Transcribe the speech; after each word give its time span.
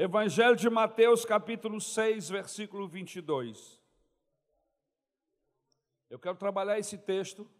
Evangelho 0.00 0.54
de 0.54 0.70
Mateus, 0.70 1.24
capítulo 1.24 1.80
6, 1.80 2.28
versículo 2.30 2.86
22. 2.86 3.82
Eu 6.08 6.20
quero 6.20 6.36
trabalhar 6.36 6.78
esse 6.78 6.96
texto 6.96 7.50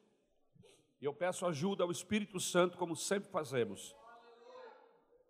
e 1.01 1.05
eu 1.05 1.13
peço 1.13 1.45
ajuda 1.45 1.83
ao 1.83 1.91
Espírito 1.91 2.39
Santo, 2.39 2.79
como 2.79 2.95
sempre 2.95 3.29
fazemos. 3.29 3.93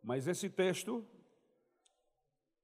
Mas 0.05 0.29
esse 0.29 0.51
texto, 0.51 1.03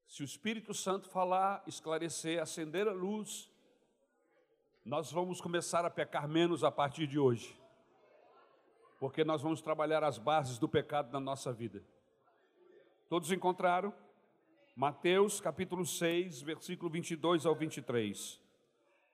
se 0.06 0.22
o 0.22 0.26
Espírito 0.26 0.74
Santo 0.74 1.08
falar, 1.08 1.64
esclarecer, 1.66 2.38
acender 2.38 2.86
a 2.86 2.92
luz, 2.92 3.50
nós 4.84 5.10
vamos 5.10 5.40
começar 5.40 5.86
a 5.86 5.90
pecar 5.90 6.28
menos 6.28 6.62
a 6.62 6.70
partir 6.70 7.06
de 7.06 7.18
hoje, 7.18 7.58
porque 9.00 9.24
nós 9.24 9.40
vamos 9.40 9.62
trabalhar 9.62 10.04
as 10.04 10.18
bases 10.18 10.58
do 10.58 10.68
pecado 10.68 11.10
na 11.10 11.18
nossa 11.18 11.50
vida. 11.50 11.82
Todos 13.08 13.32
encontraram? 13.32 14.03
Mateus 14.76 15.40
capítulo 15.40 15.86
6, 15.86 16.42
versículo 16.42 16.90
22 16.90 17.46
ao 17.46 17.54
23. 17.54 18.40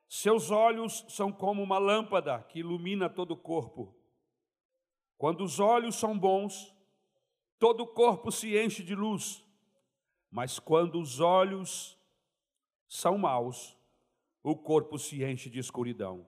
Seus 0.09 0.51
olhos 0.51 1.05
são 1.09 1.31
como 1.31 1.63
uma 1.63 1.77
lâmpada 1.77 2.43
que 2.45 2.61
ilumina 2.61 3.11
todo 3.11 3.33
o 3.33 3.37
corpo. 3.37 3.95
Quando 5.19 5.45
os 5.45 5.61
olhos 5.61 5.97
são 5.97 6.19
bons, 6.19 6.75
todo 7.59 7.83
o 7.83 7.87
corpo 7.87 8.33
se 8.33 8.59
enche 8.59 8.83
de 8.83 8.95
luz. 8.95 9.45
Mas 10.31 10.59
quando 10.59 10.99
os 10.99 11.21
olhos 11.21 11.99
são 12.89 13.19
maus, 13.19 13.77
o 14.43 14.57
corpo 14.57 14.99
se 14.99 15.23
enche 15.23 15.51
de 15.51 15.59
escuridão. 15.59 16.27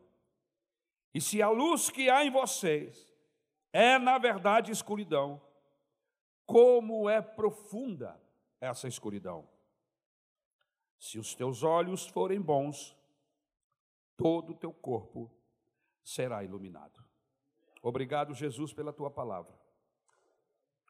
E 1.14 1.22
se 1.22 1.40
a 1.40 1.48
luz 1.48 1.88
que 1.88 2.10
há 2.10 2.22
em 2.22 2.30
vocês 2.30 3.10
é, 3.72 3.98
na 3.98 4.18
verdade, 4.18 4.70
escuridão, 4.70 5.40
como 6.44 7.08
é 7.08 7.22
profunda 7.22 8.21
essa 8.62 8.86
escuridão. 8.86 9.48
Se 10.96 11.18
os 11.18 11.34
teus 11.34 11.64
olhos 11.64 12.06
forem 12.06 12.40
bons, 12.40 12.96
todo 14.16 14.52
o 14.52 14.56
teu 14.56 14.72
corpo 14.72 15.28
será 16.04 16.44
iluminado. 16.44 17.04
Obrigado, 17.82 18.32
Jesus, 18.32 18.72
pela 18.72 18.92
tua 18.92 19.10
palavra. 19.10 19.52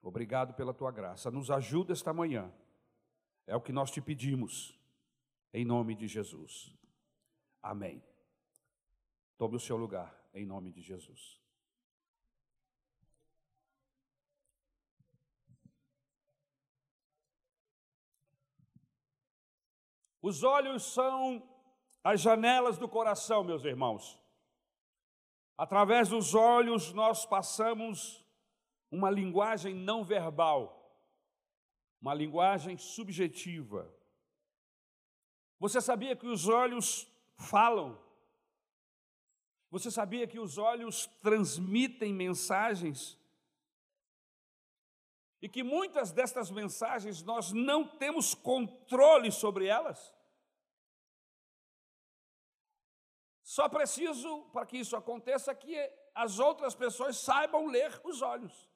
Obrigado 0.03 0.53
pela 0.53 0.75
tua 0.75 0.91
graça. 0.91 1.31
Nos 1.31 1.51
ajuda 1.51 1.95
esta 1.95 2.12
manhã. 2.12 2.53
É 3.47 3.56
o 3.56 3.61
que 3.61 3.73
nós 3.73 3.91
te 3.91 4.03
pedimos, 4.03 4.79
em 5.53 5.64
nome 5.64 5.95
de 5.95 6.07
Jesus. 6.07 6.77
Amém. 7.62 8.05
Tome 9.39 9.57
o 9.57 9.61
seu 9.61 9.79
lugar, 9.79 10.14
em 10.34 10.45
nome 10.45 10.70
de 10.70 10.83
Jesus. 10.83 11.42
Os 20.23 20.45
olhos 20.45 20.84
são 20.84 21.42
as 22.05 22.20
janelas 22.20 22.78
do 22.78 22.89
coração, 22.89 23.42
meus 23.42 23.65
irmãos. 23.65 24.20
Através 25.59 26.09
dos 26.09 26.34
olhos 26.34 26.92
nós 26.92 27.27
passamos 27.27 28.25
uma 28.91 29.11
linguagem 29.11 29.75
não 29.75 30.05
verbal, 30.05 30.97
uma 32.01 32.14
linguagem 32.14 32.77
subjetiva. 32.77 33.92
Você 35.59 35.81
sabia 35.81 36.14
que 36.14 36.27
os 36.27 36.48
olhos 36.48 37.07
falam? 37.36 38.01
Você 39.70 39.91
sabia 39.91 40.27
que 40.27 40.39
os 40.39 40.59
olhos 40.59 41.07
transmitem 41.20 42.12
mensagens? 42.12 43.19
E 45.43 45.48
que 45.48 45.65
muitas 45.65 46.12
destas 46.12 46.53
mensagens 46.53 47.21
nós 47.25 47.51
não 47.51 47.85
temos 47.85 48.33
controle 48.33 49.33
sobre 49.33 49.67
elas. 49.67 50.15
Só 53.43 53.69
preciso, 53.69 54.45
para 54.53 54.65
que 54.65 54.79
isso 54.79 54.97
aconteça, 54.97 55.52
que 55.52 55.77
as 56.14 56.39
outras 56.39 56.77
pessoas 56.77 57.17
saibam 57.19 57.67
ler 57.67 58.01
os 58.05 58.23
olhos. 58.23 58.70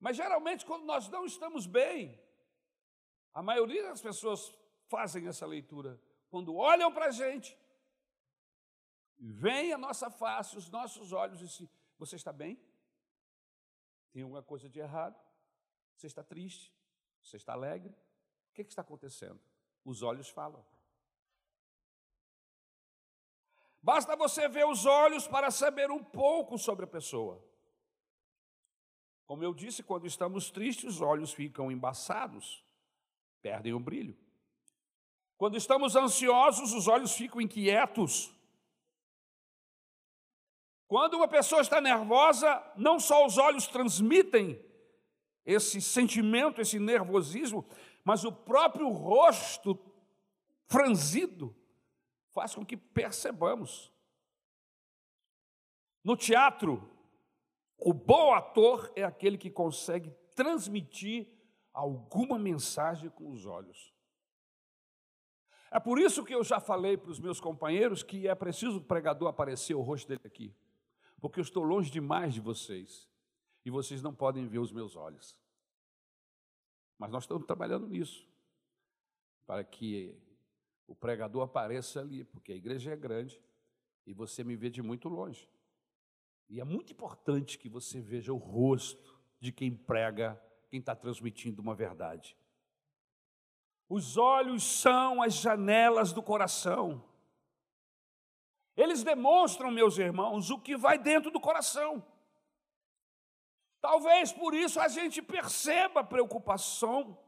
Mas 0.00 0.16
geralmente, 0.16 0.66
quando 0.66 0.84
nós 0.84 1.08
não 1.08 1.24
estamos 1.24 1.64
bem, 1.64 2.20
a 3.32 3.40
maioria 3.40 3.84
das 3.84 4.02
pessoas 4.02 4.52
fazem 4.88 5.28
essa 5.28 5.46
leitura. 5.46 5.98
Quando 6.28 6.56
olham 6.56 6.92
para 6.92 7.06
a 7.06 7.12
gente, 7.12 7.56
vem 9.16 9.72
a 9.72 9.78
nossa 9.78 10.10
face, 10.10 10.56
os 10.56 10.68
nossos 10.68 11.12
olhos 11.12 11.40
e 11.40 11.46
dizem: 11.46 11.70
Você 11.98 12.16
está 12.16 12.32
bem? 12.32 12.60
Tem 14.14 14.22
alguma 14.22 14.44
coisa 14.44 14.68
de 14.68 14.78
errado? 14.78 15.20
Você 15.96 16.06
está 16.06 16.22
triste? 16.22 16.72
Você 17.20 17.36
está 17.36 17.52
alegre? 17.52 17.90
O 17.90 18.54
que, 18.54 18.60
é 18.60 18.64
que 18.64 18.70
está 18.70 18.80
acontecendo? 18.80 19.40
Os 19.84 20.02
olhos 20.02 20.28
falam. 20.28 20.64
Basta 23.82 24.14
você 24.14 24.48
ver 24.48 24.66
os 24.66 24.86
olhos 24.86 25.26
para 25.26 25.50
saber 25.50 25.90
um 25.90 26.02
pouco 26.02 26.56
sobre 26.56 26.84
a 26.84 26.88
pessoa. 26.88 27.44
Como 29.26 29.42
eu 29.42 29.52
disse, 29.52 29.82
quando 29.82 30.06
estamos 30.06 30.48
tristes, 30.48 30.84
os 30.84 31.00
olhos 31.00 31.32
ficam 31.32 31.72
embaçados, 31.72 32.64
perdem 33.42 33.72
o 33.72 33.80
brilho. 33.80 34.16
Quando 35.36 35.56
estamos 35.56 35.96
ansiosos, 35.96 36.72
os 36.72 36.86
olhos 36.86 37.14
ficam 37.16 37.40
inquietos, 37.40 38.32
quando 40.86 41.14
uma 41.14 41.28
pessoa 41.28 41.62
está 41.62 41.80
nervosa, 41.80 42.62
não 42.76 43.00
só 43.00 43.24
os 43.24 43.38
olhos 43.38 43.66
transmitem 43.66 44.62
esse 45.44 45.80
sentimento, 45.80 46.60
esse 46.60 46.78
nervosismo, 46.78 47.66
mas 48.04 48.24
o 48.24 48.32
próprio 48.32 48.88
rosto 48.90 49.78
franzido 50.66 51.54
faz 52.32 52.54
com 52.54 52.64
que 52.64 52.76
percebamos. 52.76 53.92
No 56.02 56.16
teatro, 56.16 56.90
o 57.78 57.92
bom 57.94 58.34
ator 58.34 58.92
é 58.94 59.04
aquele 59.04 59.38
que 59.38 59.50
consegue 59.50 60.10
transmitir 60.34 61.26
alguma 61.72 62.38
mensagem 62.38 63.08
com 63.08 63.30
os 63.30 63.46
olhos. 63.46 63.94
É 65.70 65.80
por 65.80 65.98
isso 65.98 66.24
que 66.24 66.34
eu 66.34 66.44
já 66.44 66.60
falei 66.60 66.96
para 66.96 67.10
os 67.10 67.18
meus 67.18 67.40
companheiros 67.40 68.02
que 68.02 68.28
é 68.28 68.34
preciso 68.34 68.78
o 68.78 68.84
pregador 68.84 69.28
aparecer 69.28 69.74
o 69.74 69.80
rosto 69.80 70.06
dele 70.06 70.20
aqui 70.24 70.54
porque 71.24 71.40
eu 71.40 71.42
estou 71.42 71.64
longe 71.64 71.90
demais 71.90 72.34
de 72.34 72.40
vocês 72.42 73.08
e 73.64 73.70
vocês 73.70 74.02
não 74.02 74.14
podem 74.14 74.46
ver 74.46 74.58
os 74.58 74.70
meus 74.70 74.94
olhos. 74.94 75.34
Mas 76.98 77.10
nós 77.10 77.24
estamos 77.24 77.46
trabalhando 77.46 77.86
nisso, 77.86 78.28
para 79.46 79.64
que 79.64 80.20
o 80.86 80.94
pregador 80.94 81.40
apareça 81.40 82.00
ali, 82.00 82.24
porque 82.24 82.52
a 82.52 82.54
igreja 82.54 82.92
é 82.92 82.96
grande 82.96 83.42
e 84.06 84.12
você 84.12 84.44
me 84.44 84.54
vê 84.54 84.68
de 84.68 84.82
muito 84.82 85.08
longe. 85.08 85.48
E 86.46 86.60
é 86.60 86.64
muito 86.64 86.92
importante 86.92 87.56
que 87.56 87.70
você 87.70 88.02
veja 88.02 88.30
o 88.30 88.36
rosto 88.36 89.18
de 89.40 89.50
quem 89.50 89.74
prega, 89.74 90.38
quem 90.68 90.78
está 90.78 90.94
transmitindo 90.94 91.62
uma 91.62 91.74
verdade. 91.74 92.36
Os 93.88 94.18
olhos 94.18 94.62
são 94.62 95.22
as 95.22 95.32
janelas 95.32 96.12
do 96.12 96.22
coração. 96.22 97.02
Eles 98.76 99.02
demonstram, 99.02 99.70
meus 99.70 99.98
irmãos, 99.98 100.50
o 100.50 100.58
que 100.58 100.76
vai 100.76 100.98
dentro 100.98 101.30
do 101.30 101.40
coração. 101.40 102.04
Talvez 103.80 104.32
por 104.32 104.54
isso 104.54 104.80
a 104.80 104.88
gente 104.88 105.20
perceba 105.22 106.00
a 106.00 106.04
preocupação, 106.04 107.18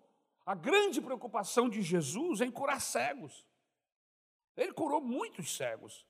a 0.45 0.55
grande 0.55 1.01
preocupação 1.01 1.69
de 1.69 1.83
Jesus 1.83 2.41
em 2.41 2.51
curar 2.51 2.81
cegos. 2.81 3.47
Ele 4.57 4.73
curou 4.73 5.01
muitos 5.01 5.55
cegos. 5.55 6.07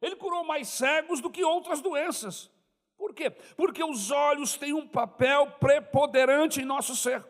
Ele 0.00 0.16
curou 0.16 0.44
mais 0.44 0.68
cegos 0.68 1.20
do 1.20 1.30
que 1.30 1.42
outras 1.42 1.80
doenças. 1.80 2.50
Por 2.96 3.14
quê? 3.14 3.30
Porque 3.30 3.82
os 3.82 4.10
olhos 4.10 4.56
têm 4.56 4.74
um 4.74 4.86
papel 4.86 5.50
preponderante 5.52 6.60
em 6.60 6.64
nosso 6.64 6.94
ser. 6.94 7.24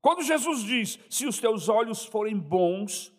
Quando 0.00 0.22
Jesus 0.22 0.62
diz: 0.62 0.98
Se 1.10 1.26
os 1.26 1.38
teus 1.38 1.68
olhos 1.68 2.04
forem 2.06 2.38
bons, 2.38 3.12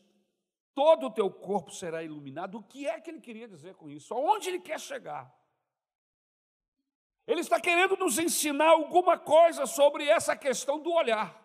todo 0.74 1.08
o 1.08 1.12
teu 1.12 1.30
corpo 1.30 1.72
será 1.72 2.04
iluminado. 2.04 2.58
O 2.58 2.64
que 2.64 2.88
é 2.88 3.00
que 3.00 3.10
ele 3.10 3.20
queria 3.20 3.48
dizer 3.48 3.76
com 3.76 3.90
isso? 3.90 4.14
Aonde 4.14 4.50
ele 4.50 4.60
quer 4.60 4.80
chegar? 4.80 5.34
Ele 7.28 7.42
está 7.42 7.60
querendo 7.60 7.96
nos 7.96 8.18
ensinar 8.18 8.70
alguma 8.70 9.18
coisa 9.18 9.66
sobre 9.66 10.08
essa 10.08 10.36
questão 10.36 10.80
do 10.80 10.92
olhar. 10.92 11.40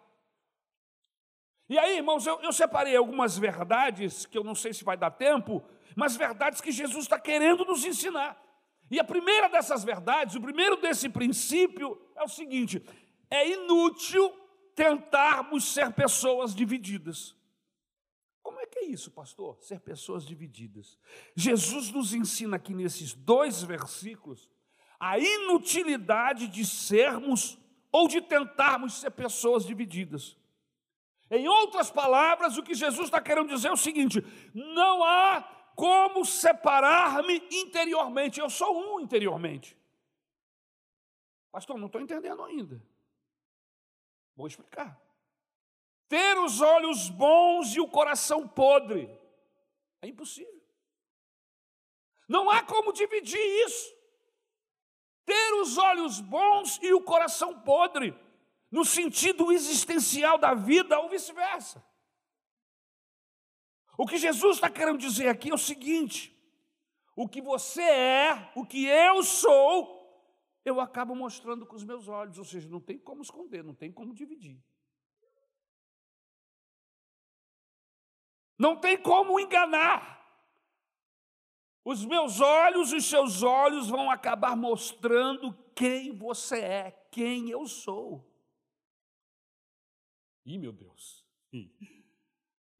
E 1.68 1.78
aí, 1.78 1.96
irmãos, 1.96 2.26
eu, 2.26 2.40
eu 2.40 2.52
separei 2.52 2.96
algumas 2.96 3.36
verdades, 3.36 4.24
que 4.24 4.38
eu 4.38 4.44
não 4.44 4.54
sei 4.54 4.72
se 4.72 4.84
vai 4.84 4.96
dar 4.96 5.10
tempo, 5.10 5.62
mas 5.96 6.16
verdades 6.16 6.60
que 6.60 6.70
Jesus 6.70 7.04
está 7.04 7.18
querendo 7.18 7.64
nos 7.64 7.84
ensinar. 7.84 8.40
E 8.90 9.00
a 9.00 9.04
primeira 9.04 9.48
dessas 9.48 9.82
verdades, 9.82 10.36
o 10.36 10.40
primeiro 10.40 10.76
desse 10.76 11.08
princípio 11.08 12.00
é 12.14 12.22
o 12.22 12.28
seguinte: 12.28 12.84
é 13.28 13.48
inútil 13.48 14.32
tentarmos 14.76 15.64
ser 15.72 15.92
pessoas 15.92 16.54
divididas. 16.54 17.34
É 18.66 18.68
que 18.68 18.78
é 18.80 18.84
isso, 18.86 19.10
pastor? 19.12 19.56
Ser 19.60 19.80
pessoas 19.80 20.26
divididas. 20.26 20.98
Jesus 21.34 21.92
nos 21.92 22.12
ensina 22.12 22.56
aqui 22.56 22.74
nesses 22.74 23.14
dois 23.14 23.62
versículos 23.62 24.50
a 24.98 25.18
inutilidade 25.18 26.48
de 26.48 26.64
sermos 26.64 27.58
ou 27.92 28.08
de 28.08 28.20
tentarmos 28.20 28.94
ser 28.94 29.10
pessoas 29.10 29.64
divididas. 29.64 30.36
Em 31.30 31.46
outras 31.46 31.90
palavras, 31.90 32.56
o 32.56 32.62
que 32.62 32.74
Jesus 32.74 33.06
está 33.06 33.20
querendo 33.20 33.48
dizer 33.48 33.68
é 33.68 33.72
o 33.72 33.76
seguinte: 33.76 34.24
não 34.52 35.04
há 35.04 35.42
como 35.76 36.24
separar-me 36.24 37.42
interiormente, 37.50 38.40
eu 38.40 38.50
sou 38.50 38.76
um 38.76 39.00
interiormente. 39.00 39.76
Pastor, 41.52 41.78
não 41.78 41.86
estou 41.86 42.00
entendendo 42.00 42.42
ainda. 42.42 42.82
Vou 44.34 44.46
explicar. 44.46 45.00
Ter 46.08 46.38
os 46.38 46.60
olhos 46.60 47.08
bons 47.08 47.74
e 47.74 47.80
o 47.80 47.88
coração 47.88 48.46
podre 48.46 49.10
é 50.00 50.08
impossível. 50.08 50.62
Não 52.28 52.48
há 52.50 52.62
como 52.62 52.92
dividir 52.92 53.40
isso. 53.66 53.94
Ter 55.24 55.54
os 55.60 55.76
olhos 55.76 56.20
bons 56.20 56.78
e 56.82 56.92
o 56.92 57.02
coração 57.02 57.60
podre, 57.60 58.16
no 58.70 58.84
sentido 58.84 59.50
existencial 59.50 60.38
da 60.38 60.54
vida 60.54 60.98
ou 61.00 61.08
vice-versa. 61.08 61.84
O 63.98 64.06
que 64.06 64.18
Jesus 64.18 64.56
está 64.56 64.70
querendo 64.70 64.98
dizer 64.98 65.28
aqui 65.28 65.50
é 65.50 65.54
o 65.54 65.58
seguinte: 65.58 66.36
o 67.16 67.28
que 67.28 67.40
você 67.40 67.82
é, 67.82 68.52
o 68.54 68.64
que 68.64 68.86
eu 68.86 69.22
sou, 69.24 69.96
eu 70.64 70.80
acabo 70.80 71.14
mostrando 71.14 71.66
com 71.66 71.74
os 71.74 71.82
meus 71.82 72.06
olhos, 72.06 72.38
ou 72.38 72.44
seja, 72.44 72.68
não 72.68 72.80
tem 72.80 72.98
como 72.98 73.22
esconder, 73.22 73.64
não 73.64 73.74
tem 73.74 73.90
como 73.90 74.14
dividir. 74.14 74.62
Não 78.58 78.76
tem 78.76 79.00
como 79.00 79.38
enganar. 79.38 80.16
Os 81.84 82.04
meus 82.04 82.40
olhos 82.40 82.92
e 82.92 83.00
seus 83.00 83.42
olhos 83.42 83.88
vão 83.88 84.10
acabar 84.10 84.56
mostrando 84.56 85.56
quem 85.74 86.16
você 86.16 86.58
é, 86.60 86.90
quem 87.10 87.50
eu 87.50 87.66
sou. 87.66 88.28
Ih, 90.44 90.58
meu 90.58 90.72
Deus. 90.72 91.24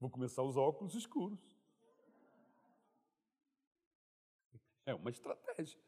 Vou 0.00 0.10
começar 0.10 0.42
a 0.42 0.44
usar 0.44 0.60
óculos 0.60 0.94
escuros. 0.94 1.38
É 4.84 4.94
uma 4.94 5.10
estratégia. 5.10 5.78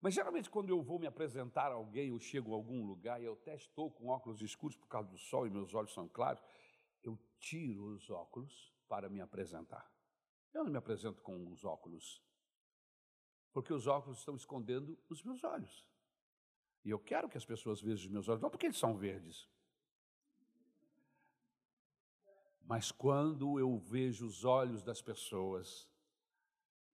Mas 0.00 0.14
geralmente 0.14 0.48
quando 0.48 0.70
eu 0.70 0.82
vou 0.82 0.98
me 0.98 1.06
apresentar 1.06 1.72
a 1.72 1.74
alguém, 1.74 2.10
eu 2.10 2.18
chego 2.18 2.52
a 2.52 2.54
algum 2.54 2.84
lugar 2.84 3.20
e 3.20 3.24
eu 3.24 3.32
até 3.32 3.56
estou 3.56 3.90
com 3.90 4.08
óculos 4.08 4.40
escuros 4.40 4.76
por 4.76 4.86
causa 4.86 5.08
do 5.08 5.18
sol 5.18 5.46
e 5.46 5.50
meus 5.50 5.74
olhos 5.74 5.92
são 5.92 6.08
claros, 6.08 6.40
eu 7.08 7.18
tiro 7.38 7.94
os 7.94 8.10
óculos 8.10 8.74
para 8.88 9.08
me 9.08 9.20
apresentar. 9.20 9.90
Eu 10.52 10.64
não 10.64 10.70
me 10.70 10.78
apresento 10.78 11.22
com 11.22 11.50
os 11.50 11.64
óculos, 11.64 12.22
porque 13.52 13.72
os 13.72 13.86
óculos 13.86 14.18
estão 14.18 14.36
escondendo 14.36 14.98
os 15.08 15.22
meus 15.22 15.42
olhos. 15.44 15.86
E 16.84 16.90
eu 16.90 16.98
quero 16.98 17.28
que 17.28 17.36
as 17.36 17.44
pessoas 17.44 17.80
vejam 17.80 18.06
os 18.06 18.12
meus 18.12 18.28
olhos, 18.28 18.40
não 18.40 18.50
porque 18.50 18.66
eles 18.66 18.78
são 18.78 18.96
verdes. 18.96 19.48
Mas 22.62 22.90
quando 22.90 23.58
eu 23.58 23.78
vejo 23.78 24.26
os 24.26 24.44
olhos 24.44 24.82
das 24.82 25.00
pessoas 25.00 25.88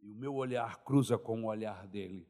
e 0.01 0.11
o 0.11 0.15
meu 0.15 0.35
olhar 0.35 0.83
cruza 0.83 1.17
com 1.17 1.45
o 1.45 1.47
olhar 1.47 1.87
dele, 1.87 2.29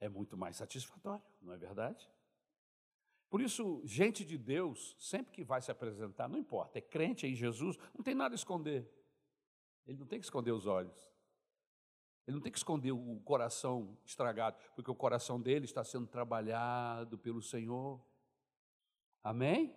é 0.00 0.08
muito 0.08 0.36
mais 0.36 0.56
satisfatório, 0.56 1.24
não 1.40 1.52
é 1.52 1.56
verdade? 1.56 2.13
Por 3.34 3.40
isso, 3.40 3.82
gente 3.84 4.24
de 4.24 4.38
Deus, 4.38 4.94
sempre 4.96 5.32
que 5.32 5.42
vai 5.42 5.60
se 5.60 5.68
apresentar, 5.68 6.28
não 6.28 6.38
importa, 6.38 6.78
é 6.78 6.80
crente 6.80 7.26
em 7.26 7.34
Jesus, 7.34 7.76
não 7.92 8.00
tem 8.00 8.14
nada 8.14 8.32
a 8.32 8.36
esconder. 8.36 8.88
Ele 9.84 9.98
não 9.98 10.06
tem 10.06 10.20
que 10.20 10.24
esconder 10.24 10.52
os 10.52 10.68
olhos. 10.68 10.96
Ele 12.28 12.36
não 12.36 12.40
tem 12.40 12.52
que 12.52 12.58
esconder 12.58 12.92
o 12.92 13.20
coração 13.24 13.98
estragado, 14.04 14.56
porque 14.76 14.88
o 14.88 14.94
coração 14.94 15.40
dele 15.40 15.64
está 15.64 15.82
sendo 15.82 16.06
trabalhado 16.06 17.18
pelo 17.18 17.42
Senhor. 17.42 18.00
Amém? 19.20 19.74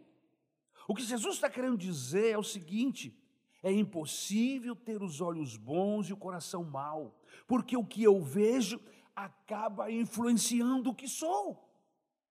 O 0.88 0.94
que 0.94 1.02
Jesus 1.02 1.34
está 1.34 1.50
querendo 1.50 1.80
dizer 1.80 2.34
é 2.34 2.38
o 2.38 2.44
seguinte: 2.44 3.20
é 3.64 3.72
impossível 3.72 4.76
ter 4.76 5.02
os 5.02 5.20
olhos 5.20 5.58
bons 5.58 6.10
e 6.10 6.14
o 6.14 6.18
coração 6.18 6.64
mau, 6.64 7.20
porque 7.48 7.76
o 7.76 7.84
que 7.84 8.04
eu 8.04 8.22
vejo 8.22 8.80
acaba 9.16 9.90
influenciando 9.90 10.92
o 10.92 10.96
que 10.96 11.08
sou. 11.08 11.68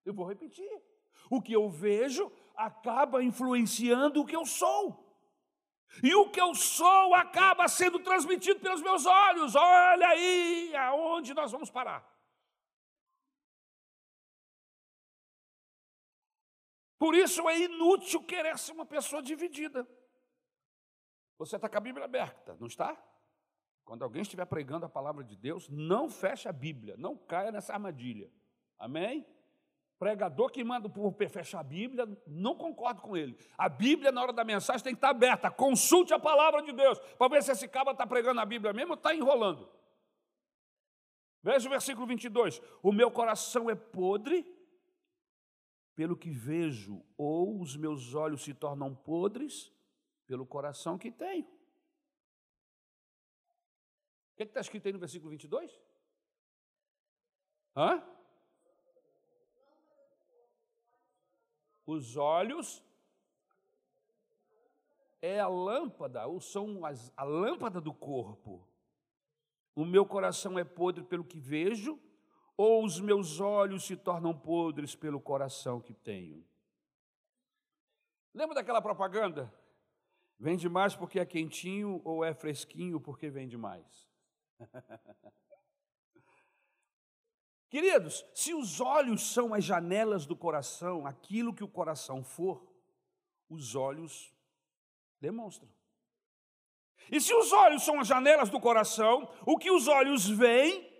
Eu 0.05 0.15
vou 0.15 0.25
repetir. 0.25 0.71
O 1.31 1.41
que 1.43 1.53
eu 1.53 1.69
vejo 1.69 2.31
acaba 2.57 3.23
influenciando 3.23 4.21
o 4.21 4.27
que 4.27 4.37
eu 4.37 4.47
sou. 4.47 5.05
E 6.03 6.15
o 6.15 6.31
que 6.31 6.41
eu 6.41 6.55
sou 6.55 7.15
acaba 7.15 7.69
sendo 7.69 7.99
transmitido 7.99 8.61
pelos 8.61 8.83
meus 8.83 9.07
olhos. 9.07 9.55
Olha 9.55 10.09
aí 10.09 10.75
aonde 10.77 11.33
nós 11.35 11.53
vamos 11.53 11.71
parar. 11.71 12.05
Por 16.99 17.15
isso 17.15 17.49
é 17.49 17.59
inútil 17.61 18.23
querer 18.25 18.59
ser 18.59 18.73
uma 18.73 18.87
pessoa 18.87 19.23
dividida. 19.23 19.87
Você 21.39 21.57
está 21.57 21.69
com 21.69 21.77
a 21.77 21.81
Bíblia 21.81 22.07
aberta, 22.07 22.57
não 22.59 22.67
está? 22.67 22.97
Quando 23.85 24.03
alguém 24.03 24.23
estiver 24.23 24.47
pregando 24.47 24.87
a 24.87 24.89
palavra 24.89 25.23
de 25.23 25.37
Deus, 25.37 25.69
não 25.69 26.09
feche 26.09 26.49
a 26.49 26.53
Bíblia, 26.53 26.97
não 26.97 27.17
caia 27.17 27.53
nessa 27.53 27.75
armadilha. 27.75 28.33
Amém? 28.79 29.27
Pregador 29.99 30.51
que 30.51 30.63
manda 30.63 30.87
o 30.87 30.91
povo 30.91 31.17
fechar 31.29 31.61
a 31.61 31.65
Bíblia, 31.65 32.07
não 32.27 32.55
concordo 32.55 33.01
com 33.01 33.17
ele. 33.17 33.39
A 33.57 33.69
Bíblia, 33.69 34.13
na 34.13 34.23
hora 34.23 34.33
da 34.33 34.45
mensagem, 34.45 34.85
tem 34.85 34.93
que 34.93 34.99
estar 34.99 35.09
aberta. 35.09 35.51
Consulte 35.51 36.13
a 36.13 36.19
palavra 36.19 36.63
de 36.63 36.73
Deus, 36.73 36.99
para 37.17 37.29
ver 37.29 37.43
se 37.43 37.53
esse 37.53 37.67
cabra 37.67 37.93
está 37.93 38.07
pregando 38.07 38.41
a 38.41 38.45
Bíblia 38.45 38.75
mesmo 38.75 38.93
ou 38.93 38.97
está 38.97 39.15
enrolando. 39.15 39.71
Veja 41.43 41.67
o 41.67 41.71
versículo 41.71 42.07
22. 42.07 42.61
O 42.83 42.93
meu 42.93 43.11
coração 43.11 43.71
é 43.71 43.75
podre 43.75 44.45
pelo 45.95 46.15
que 46.15 46.31
vejo, 46.31 47.03
ou 47.17 47.59
os 47.59 47.75
meus 47.75 48.13
olhos 48.13 48.45
se 48.45 48.53
tornam 48.53 48.95
podres 48.95 49.73
pelo 50.27 50.45
coração 50.45 50.99
que 50.99 51.11
tenho. 51.11 51.47
O 54.33 54.37
que 54.37 54.43
está 54.43 54.61
escrito 54.61 54.87
aí 54.87 54.93
no 54.93 54.99
versículo 54.99 55.31
22? 55.31 55.81
Hã? 57.75 58.16
Os 61.87 62.17
olhos 62.17 62.83
é 65.23 65.39
a 65.39 65.49
lâmpada, 65.49 66.27
ou 66.27 66.41
são 66.41 66.85
as, 66.85 67.13
a 67.17 67.25
lâmpada 67.25 67.81
do 67.81 67.95
corpo. 67.95 68.67
O 69.75 69.85
meu 69.85 70.05
coração 70.05 70.59
é 70.59 70.65
podre 70.65 71.05
pelo 71.05 71.25
que 71.25 71.39
vejo, 71.39 71.99
ou 72.57 72.85
os 72.85 72.99
meus 72.99 73.39
olhos 73.39 73.87
se 73.87 73.97
tornam 73.97 74.37
podres 74.37 74.95
pelo 74.95 75.21
coração 75.21 75.81
que 75.81 75.95
tenho. 75.95 76.45
Lembra 78.35 78.57
daquela 78.57 78.83
propaganda? 78.83 79.53
Vende 80.39 80.69
mais 80.69 80.95
porque 80.95 81.19
é 81.19 81.25
quentinho 81.25 82.01
ou 82.05 82.25
é 82.25 82.35
fresquinho 82.35 83.01
porque 83.01 83.31
vende 83.31 83.57
mais? 83.57 84.07
Queridos, 87.69 88.25
se 88.33 88.55
os 88.55 88.81
olhos 88.81 89.33
são 89.33 89.53
as 89.53 89.65
janelas 89.65 90.25
do 90.25 90.37
coração, 90.37 91.07
aquilo 91.07 91.55
que 91.55 91.65
o 91.65 91.69
coração 91.69 92.23
for, 92.23 92.65
os 93.49 93.75
olhos 93.75 94.33
demonstram. 95.21 95.69
E 97.11 97.21
se 97.21 97.35
os 97.35 97.53
olhos 97.53 97.85
são 97.85 98.01
as 98.01 98.07
janelas 98.07 98.51
do 98.51 98.61
coração, 98.61 99.29
o 99.45 99.59
que 99.59 99.71
os 99.71 99.89
olhos 99.89 100.29
veem 100.29 100.93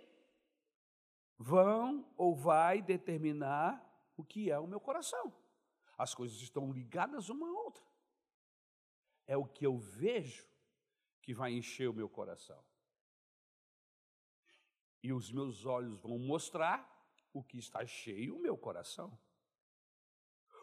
vão 1.37 2.05
ou 2.17 2.35
vai 2.35 2.81
determinar 2.81 3.83
o 4.15 4.23
que 4.23 4.51
é 4.51 4.59
o 4.59 4.67
meu 4.67 4.79
coração. 4.79 5.33
As 5.97 6.13
coisas 6.13 6.41
estão 6.41 6.71
ligadas 6.71 7.29
uma 7.29 7.47
à 7.47 7.51
outra. 7.51 7.83
É 9.25 9.37
o 9.37 9.45
que 9.45 9.65
eu 9.65 9.77
vejo 9.77 10.47
que 11.21 11.33
vai 11.33 11.53
encher 11.53 11.89
o 11.89 11.93
meu 11.93 12.09
coração 12.09 12.63
e 15.01 15.13
os 15.13 15.31
meus 15.31 15.65
olhos 15.65 15.99
vão 16.01 16.17
mostrar 16.17 16.97
o 17.33 17.43
que 17.43 17.57
está 17.57 17.85
cheio 17.85 18.35
o 18.35 18.39
meu 18.39 18.57
coração. 18.57 19.17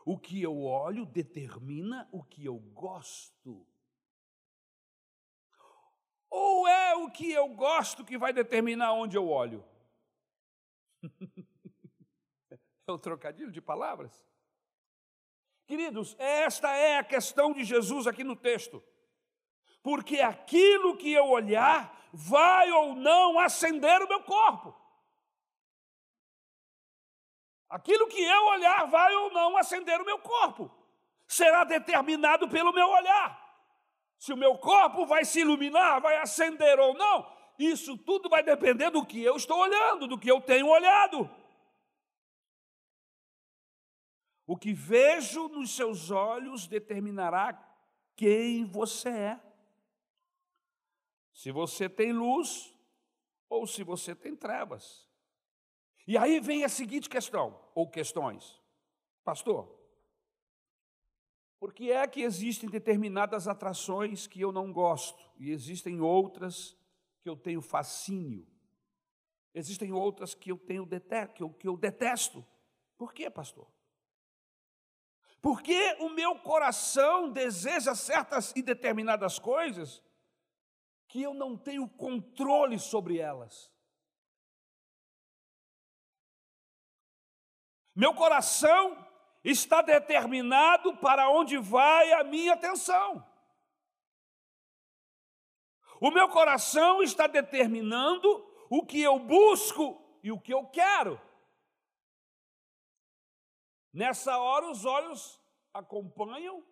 O 0.04 0.18
que 0.18 0.42
eu 0.42 0.62
olho 0.62 1.06
determina 1.06 2.08
o 2.12 2.22
que 2.22 2.44
eu 2.44 2.58
gosto. 2.58 3.66
Ou 6.28 6.68
é 6.68 6.94
o 6.94 7.10
que 7.10 7.30
eu 7.30 7.48
gosto 7.48 8.04
que 8.04 8.18
vai 8.18 8.32
determinar 8.32 8.92
onde 8.92 9.16
eu 9.16 9.28
olho? 9.28 9.64
é 12.86 12.92
um 12.92 12.98
trocadilho 12.98 13.50
de 13.50 13.62
palavras. 13.62 14.24
Queridos, 15.66 16.14
esta 16.18 16.76
é 16.76 16.98
a 16.98 17.04
questão 17.04 17.52
de 17.52 17.64
Jesus 17.64 18.06
aqui 18.06 18.22
no 18.22 18.36
texto. 18.36 18.82
Porque 19.82 20.20
aquilo 20.20 20.96
que 20.96 21.12
eu 21.12 21.26
olhar 21.26 22.03
vai 22.14 22.70
ou 22.70 22.94
não 22.94 23.40
acender 23.40 24.00
o 24.00 24.08
meu 24.08 24.22
corpo. 24.22 24.72
Aquilo 27.68 28.06
que 28.06 28.22
eu 28.22 28.44
olhar 28.46 28.86
vai 28.86 29.12
ou 29.16 29.32
não 29.32 29.56
acender 29.56 30.00
o 30.00 30.04
meu 30.04 30.20
corpo. 30.20 30.70
Será 31.26 31.64
determinado 31.64 32.48
pelo 32.48 32.72
meu 32.72 32.88
olhar. 32.88 33.42
Se 34.16 34.32
o 34.32 34.36
meu 34.36 34.56
corpo 34.56 35.04
vai 35.04 35.24
se 35.24 35.40
iluminar, 35.40 36.00
vai 36.00 36.16
acender 36.18 36.78
ou 36.78 36.94
não, 36.94 37.28
isso 37.58 37.98
tudo 37.98 38.28
vai 38.28 38.44
depender 38.44 38.90
do 38.90 39.04
que 39.04 39.20
eu 39.22 39.36
estou 39.36 39.58
olhando, 39.58 40.06
do 40.06 40.18
que 40.18 40.30
eu 40.30 40.40
tenho 40.40 40.68
olhado. 40.68 41.28
O 44.46 44.56
que 44.56 44.72
vejo 44.72 45.48
nos 45.48 45.74
seus 45.74 46.12
olhos 46.12 46.68
determinará 46.68 47.60
quem 48.14 48.64
você 48.64 49.08
é. 49.08 49.43
Se 51.34 51.50
você 51.50 51.88
tem 51.88 52.12
luz 52.12 52.74
ou 53.50 53.66
se 53.66 53.82
você 53.82 54.14
tem 54.14 54.34
trevas. 54.34 55.06
E 56.06 56.16
aí 56.16 56.40
vem 56.40 56.64
a 56.64 56.68
seguinte 56.68 57.08
questão, 57.08 57.60
ou 57.74 57.90
questões. 57.90 58.60
Pastor, 59.22 59.68
por 61.58 61.72
que 61.72 61.90
é 61.90 62.06
que 62.06 62.22
existem 62.22 62.68
determinadas 62.68 63.48
atrações 63.48 64.26
que 64.26 64.40
eu 64.40 64.52
não 64.52 64.72
gosto 64.72 65.30
e 65.38 65.50
existem 65.50 66.00
outras 66.00 66.76
que 67.20 67.28
eu 67.28 67.36
tenho 67.36 67.60
fascínio? 67.60 68.46
Existem 69.52 69.92
outras 69.92 70.34
que 70.34 70.52
eu 70.52 70.58
tenho 70.58 70.86
que 71.32 71.66
eu, 71.66 71.76
detesto. 71.76 72.44
Por 72.96 73.12
quê, 73.12 73.30
pastor? 73.30 73.66
Porque 75.40 75.96
o 76.00 76.08
meu 76.10 76.38
coração 76.38 77.30
deseja 77.30 77.94
certas 77.94 78.52
e 78.54 78.62
determinadas 78.62 79.38
coisas 79.38 80.02
que 81.14 81.22
eu 81.22 81.32
não 81.32 81.56
tenho 81.56 81.88
controle 81.88 82.76
sobre 82.76 83.20
elas. 83.20 83.72
Meu 87.94 88.12
coração 88.12 88.98
está 89.44 89.80
determinado 89.80 90.96
para 90.96 91.30
onde 91.30 91.56
vai 91.56 92.12
a 92.14 92.24
minha 92.24 92.54
atenção. 92.54 93.24
O 96.00 96.10
meu 96.10 96.28
coração 96.28 97.00
está 97.00 97.28
determinando 97.28 98.28
o 98.68 98.84
que 98.84 99.00
eu 99.00 99.16
busco 99.20 100.18
e 100.20 100.32
o 100.32 100.40
que 100.40 100.52
eu 100.52 100.66
quero. 100.66 101.20
Nessa 103.92 104.36
hora, 104.36 104.68
os 104.68 104.84
olhos 104.84 105.40
acompanham 105.72 106.66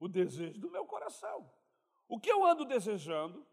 o 0.00 0.08
desejo 0.08 0.58
do 0.58 0.70
meu 0.70 0.86
coração. 0.86 1.52
O 2.08 2.18
que 2.18 2.32
eu 2.32 2.42
ando 2.46 2.64
desejando, 2.64 3.51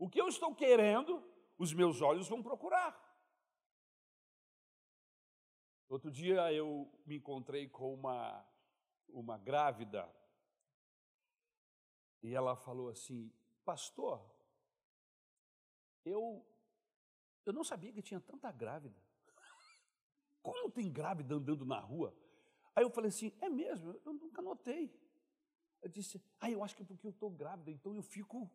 o 0.00 0.08
que 0.08 0.18
eu 0.18 0.28
estou 0.28 0.54
querendo, 0.54 1.22
os 1.58 1.74
meus 1.74 2.00
olhos 2.00 2.26
vão 2.26 2.42
procurar. 2.42 2.98
Outro 5.90 6.10
dia 6.10 6.50
eu 6.54 6.90
me 7.04 7.16
encontrei 7.16 7.68
com 7.68 7.92
uma, 7.92 8.42
uma 9.10 9.36
grávida 9.36 10.10
e 12.22 12.34
ela 12.34 12.56
falou 12.56 12.88
assim: 12.88 13.30
Pastor, 13.62 14.24
eu, 16.02 16.46
eu 17.44 17.52
não 17.52 17.62
sabia 17.62 17.92
que 17.92 18.00
tinha 18.00 18.20
tanta 18.20 18.50
grávida. 18.50 18.96
Como 20.42 20.70
tem 20.70 20.90
grávida 20.90 21.34
andando 21.34 21.66
na 21.66 21.78
rua? 21.78 22.16
Aí 22.74 22.82
eu 22.84 22.90
falei 22.90 23.10
assim: 23.10 23.36
é 23.38 23.50
mesmo, 23.50 23.92
eu 24.02 24.14
nunca 24.14 24.40
notei. 24.40 24.98
Eu 25.82 25.90
disse: 25.90 26.22
ah, 26.40 26.50
eu 26.50 26.64
acho 26.64 26.74
que 26.74 26.82
é 26.82 26.86
porque 26.86 27.06
eu 27.06 27.10
estou 27.10 27.30
grávida, 27.30 27.70
então 27.70 27.94
eu 27.94 28.02
fico, 28.02 28.50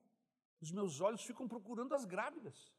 os 0.62 0.72
meus 0.72 1.02
olhos 1.02 1.24
ficam 1.24 1.48
procurando 1.48 1.94
as 1.94 2.06
grávidas. 2.06 2.74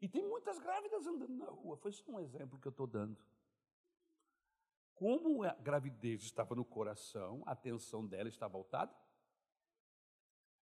E 0.00 0.08
tem 0.08 0.26
muitas 0.26 0.58
grávidas 0.58 1.06
andando 1.06 1.36
na 1.36 1.46
rua. 1.46 1.76
Foi 1.76 1.92
só 1.92 2.10
um 2.10 2.20
exemplo 2.20 2.58
que 2.58 2.66
eu 2.66 2.70
estou 2.70 2.86
dando. 2.86 3.22
Como 4.94 5.42
a 5.42 5.54
gravidez 5.54 6.22
estava 6.22 6.54
no 6.54 6.64
coração, 6.64 7.42
a 7.46 7.52
atenção 7.52 8.06
dela 8.06 8.28
está 8.28 8.46
voltada. 8.46 8.94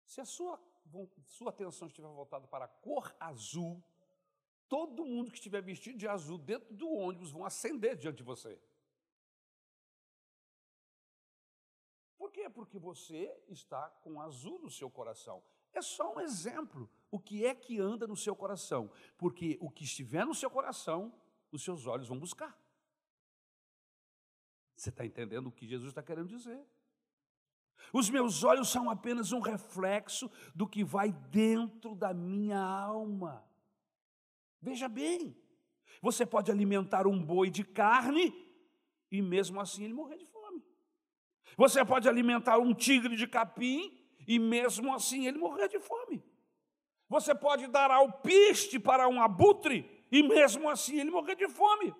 Se 0.04 0.20
a 0.20 0.24
sua, 0.24 0.60
sua 1.26 1.50
atenção 1.50 1.88
estiver 1.88 2.08
voltada 2.08 2.46
para 2.46 2.64
a 2.64 2.68
cor 2.68 3.14
azul, 3.18 3.82
todo 4.68 5.04
mundo 5.04 5.30
que 5.30 5.38
estiver 5.38 5.62
vestido 5.62 5.98
de 5.98 6.08
azul 6.08 6.38
dentro 6.38 6.74
do 6.74 6.88
ônibus 6.88 7.30
vão 7.30 7.44
acender 7.44 7.96
diante 7.96 8.18
de 8.18 8.22
você. 8.22 8.60
quê? 12.36 12.50
Porque 12.50 12.78
você 12.78 13.34
está 13.48 13.88
com 14.02 14.20
azul 14.20 14.58
no 14.60 14.70
seu 14.70 14.90
coração. 14.90 15.42
É 15.76 15.82
só 15.82 16.14
um 16.14 16.20
exemplo. 16.20 16.88
O 17.10 17.20
que 17.20 17.44
é 17.44 17.54
que 17.54 17.78
anda 17.78 18.06
no 18.06 18.16
seu 18.16 18.34
coração? 18.34 18.90
Porque 19.18 19.58
o 19.60 19.70
que 19.70 19.84
estiver 19.84 20.24
no 20.24 20.34
seu 20.34 20.50
coração, 20.50 21.12
os 21.52 21.62
seus 21.62 21.86
olhos 21.86 22.08
vão 22.08 22.18
buscar. 22.18 22.58
Você 24.74 24.88
está 24.88 25.04
entendendo 25.04 25.48
o 25.48 25.52
que 25.52 25.66
Jesus 25.66 25.90
está 25.90 26.02
querendo 26.02 26.28
dizer? 26.28 26.58
Os 27.92 28.08
meus 28.08 28.42
olhos 28.42 28.70
são 28.70 28.88
apenas 28.88 29.32
um 29.32 29.40
reflexo 29.40 30.30
do 30.54 30.66
que 30.66 30.82
vai 30.82 31.12
dentro 31.12 31.94
da 31.94 32.14
minha 32.14 32.58
alma. 32.58 33.46
Veja 34.62 34.88
bem, 34.88 35.36
você 36.00 36.24
pode 36.24 36.50
alimentar 36.50 37.06
um 37.06 37.22
boi 37.22 37.50
de 37.50 37.62
carne 37.62 38.34
e 39.10 39.20
mesmo 39.20 39.60
assim 39.60 39.84
ele 39.84 39.92
morrer 39.92 40.16
de 40.16 40.24
fome. 40.24 40.64
Você 41.54 41.84
pode 41.84 42.08
alimentar 42.08 42.58
um 42.58 42.72
tigre 42.72 43.14
de 43.14 43.26
capim 43.26 44.05
e 44.26 44.38
mesmo 44.38 44.94
assim 44.94 45.26
ele 45.26 45.38
morrer 45.38 45.68
de 45.68 45.78
fome. 45.78 46.22
Você 47.08 47.34
pode 47.34 47.66
dar 47.68 47.90
alpiste 47.90 48.78
para 48.78 49.08
um 49.08 49.22
abutre 49.22 49.88
e 50.10 50.22
mesmo 50.22 50.68
assim 50.68 50.98
ele 50.98 51.10
morrer 51.10 51.36
de 51.36 51.48
fome. 51.48 51.94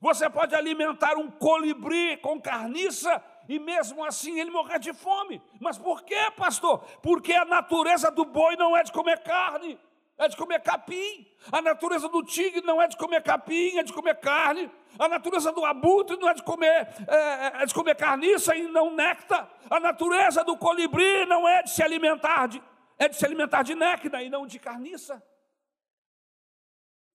Você 0.00 0.28
pode 0.28 0.54
alimentar 0.54 1.16
um 1.16 1.30
colibri 1.30 2.16
com 2.18 2.40
carniça 2.40 3.22
e 3.48 3.58
mesmo 3.58 4.04
assim 4.04 4.40
ele 4.40 4.50
morrer 4.50 4.78
de 4.78 4.92
fome. 4.92 5.40
Mas 5.60 5.78
por 5.78 6.02
quê, 6.02 6.30
pastor? 6.36 6.80
Porque 7.00 7.32
a 7.32 7.44
natureza 7.44 8.10
do 8.10 8.24
boi 8.24 8.56
não 8.56 8.76
é 8.76 8.82
de 8.82 8.92
comer 8.92 9.22
carne 9.22 9.78
é 10.18 10.28
de 10.28 10.36
comer 10.36 10.60
capim. 10.60 11.26
A 11.50 11.60
natureza 11.60 12.08
do 12.08 12.22
tigre 12.22 12.60
não 12.62 12.80
é 12.80 12.86
de 12.86 12.96
comer 12.96 13.22
capim, 13.22 13.78
é 13.78 13.82
de 13.82 13.92
comer 13.92 14.20
carne. 14.20 14.70
A 14.98 15.08
natureza 15.08 15.52
do 15.52 15.64
abutre 15.64 16.16
não 16.16 16.28
é 16.28 16.34
de 16.34 16.42
comer, 16.42 16.88
é, 17.08 17.16
é, 17.16 17.62
é 17.62 17.66
de 17.66 17.74
comer 17.74 17.96
carniça 17.96 18.54
e 18.54 18.62
não 18.68 18.94
néctar. 18.94 19.50
A 19.70 19.80
natureza 19.80 20.44
do 20.44 20.56
colibri 20.56 21.26
não 21.26 21.48
é 21.48 21.62
de 21.62 21.70
se 21.70 21.82
alimentar 21.82 22.46
de, 22.46 22.62
é 22.98 23.08
de 23.08 23.16
se 23.16 23.24
alimentar 23.24 23.62
de 23.62 23.74
néctar 23.74 24.22
e 24.22 24.28
não 24.28 24.46
de 24.46 24.58
carniça. 24.58 25.22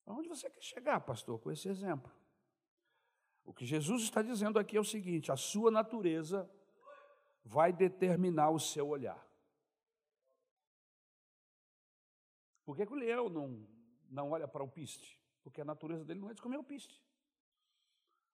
Aonde 0.05 0.29
você 0.29 0.49
quer 0.49 0.61
chegar, 0.61 0.99
pastor, 1.01 1.39
com 1.39 1.51
esse 1.51 1.67
exemplo? 1.67 2.11
O 3.43 3.53
que 3.53 3.65
Jesus 3.65 4.03
está 4.03 4.21
dizendo 4.21 4.57
aqui 4.57 4.77
é 4.77 4.79
o 4.79 4.83
seguinte: 4.83 5.31
a 5.31 5.37
sua 5.37 5.69
natureza 5.69 6.49
vai 7.43 7.71
determinar 7.71 8.49
o 8.49 8.59
seu 8.59 8.87
olhar. 8.87 9.26
Por 12.67 12.75
que, 12.75 12.85
que 12.85 12.91
o 12.91 12.97
leão 12.97 13.29
não, 13.29 13.65
não 14.09 14.31
olha 14.31 14.45
para 14.45 14.61
o 14.61 14.67
piste? 14.67 15.17
Porque 15.41 15.61
a 15.61 15.63
natureza 15.63 16.03
dele 16.03 16.19
não 16.19 16.29
é 16.29 16.33
de 16.33 16.41
comer 16.41 16.57
o 16.57 16.63
piste. 16.65 17.01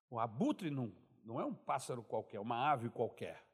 O 0.09 0.19
abutre 0.19 0.71
não, 0.71 0.91
não 1.23 1.39
é 1.39 1.45
um 1.45 1.53
pássaro 1.53 2.01
qualquer, 2.01 2.39
uma 2.39 2.71
ave 2.71 2.89
qualquer. 2.89 3.45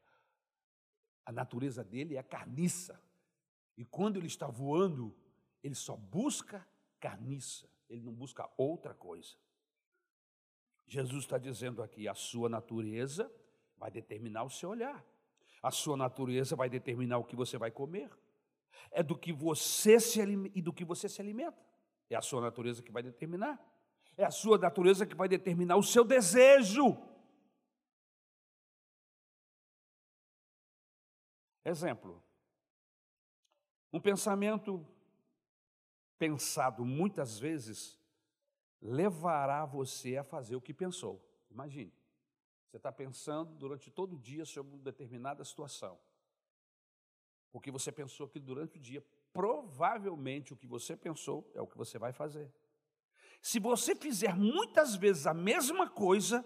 A 1.26 1.30
natureza 1.30 1.84
dele 1.84 2.16
é 2.16 2.22
carniça. 2.22 2.98
E 3.76 3.84
quando 3.84 4.16
ele 4.16 4.26
está 4.26 4.46
voando, 4.46 5.14
ele 5.62 5.74
só 5.74 5.94
busca 5.94 6.66
carniça, 6.98 7.68
ele 7.86 8.00
não 8.00 8.14
busca 8.14 8.50
outra 8.56 8.94
coisa. 8.94 9.36
Jesus 10.86 11.24
está 11.24 11.36
dizendo 11.36 11.82
aqui: 11.82 12.08
a 12.08 12.14
sua 12.14 12.48
natureza 12.48 13.30
vai 13.76 13.90
determinar 13.90 14.44
o 14.44 14.50
seu 14.50 14.70
olhar, 14.70 15.04
a 15.62 15.70
sua 15.70 15.98
natureza 15.98 16.56
vai 16.56 16.70
determinar 16.70 17.18
o 17.18 17.24
que 17.24 17.36
você 17.36 17.58
vai 17.58 17.70
comer, 17.70 18.10
é 18.90 19.02
do 19.02 19.16
que 19.16 19.32
você 19.32 19.98
se 20.00 20.20
e 20.54 20.62
do 20.62 20.72
que 20.72 20.84
você 20.84 21.08
se 21.08 21.20
alimenta. 21.20 21.64
É 22.08 22.16
a 22.16 22.22
sua 22.22 22.40
natureza 22.40 22.82
que 22.82 22.90
vai 22.90 23.02
determinar. 23.02 23.58
É 24.16 24.24
a 24.24 24.30
sua 24.30 24.58
natureza 24.58 25.06
que 25.06 25.14
vai 25.14 25.28
determinar 25.28 25.76
o 25.76 25.82
seu 25.82 26.04
desejo. 26.04 26.98
Exemplo. 31.64 32.22
Um 33.92 34.00
pensamento 34.00 34.86
pensado 36.18 36.84
muitas 36.84 37.38
vezes 37.38 37.98
levará 38.80 39.64
você 39.64 40.16
a 40.16 40.24
fazer 40.24 40.56
o 40.56 40.60
que 40.60 40.72
pensou. 40.72 41.24
Imagine, 41.50 41.92
você 42.68 42.76
está 42.76 42.92
pensando 42.92 43.54
durante 43.56 43.90
todo 43.90 44.16
o 44.16 44.18
dia 44.18 44.44
sobre 44.44 44.74
uma 44.74 44.82
determinada 44.82 45.44
situação. 45.44 45.98
Porque 47.50 47.70
você 47.70 47.90
pensou 47.90 48.28
que 48.28 48.38
durante 48.38 48.78
o 48.78 48.80
dia, 48.80 49.04
provavelmente 49.32 50.52
o 50.52 50.56
que 50.56 50.66
você 50.66 50.96
pensou 50.96 51.50
é 51.54 51.60
o 51.60 51.66
que 51.66 51.76
você 51.76 51.98
vai 51.98 52.12
fazer. 52.12 52.52
Se 53.42 53.58
você 53.58 53.94
fizer 53.94 54.36
muitas 54.36 54.94
vezes 54.94 55.26
a 55.26 55.34
mesma 55.34 55.88
coisa, 55.88 56.44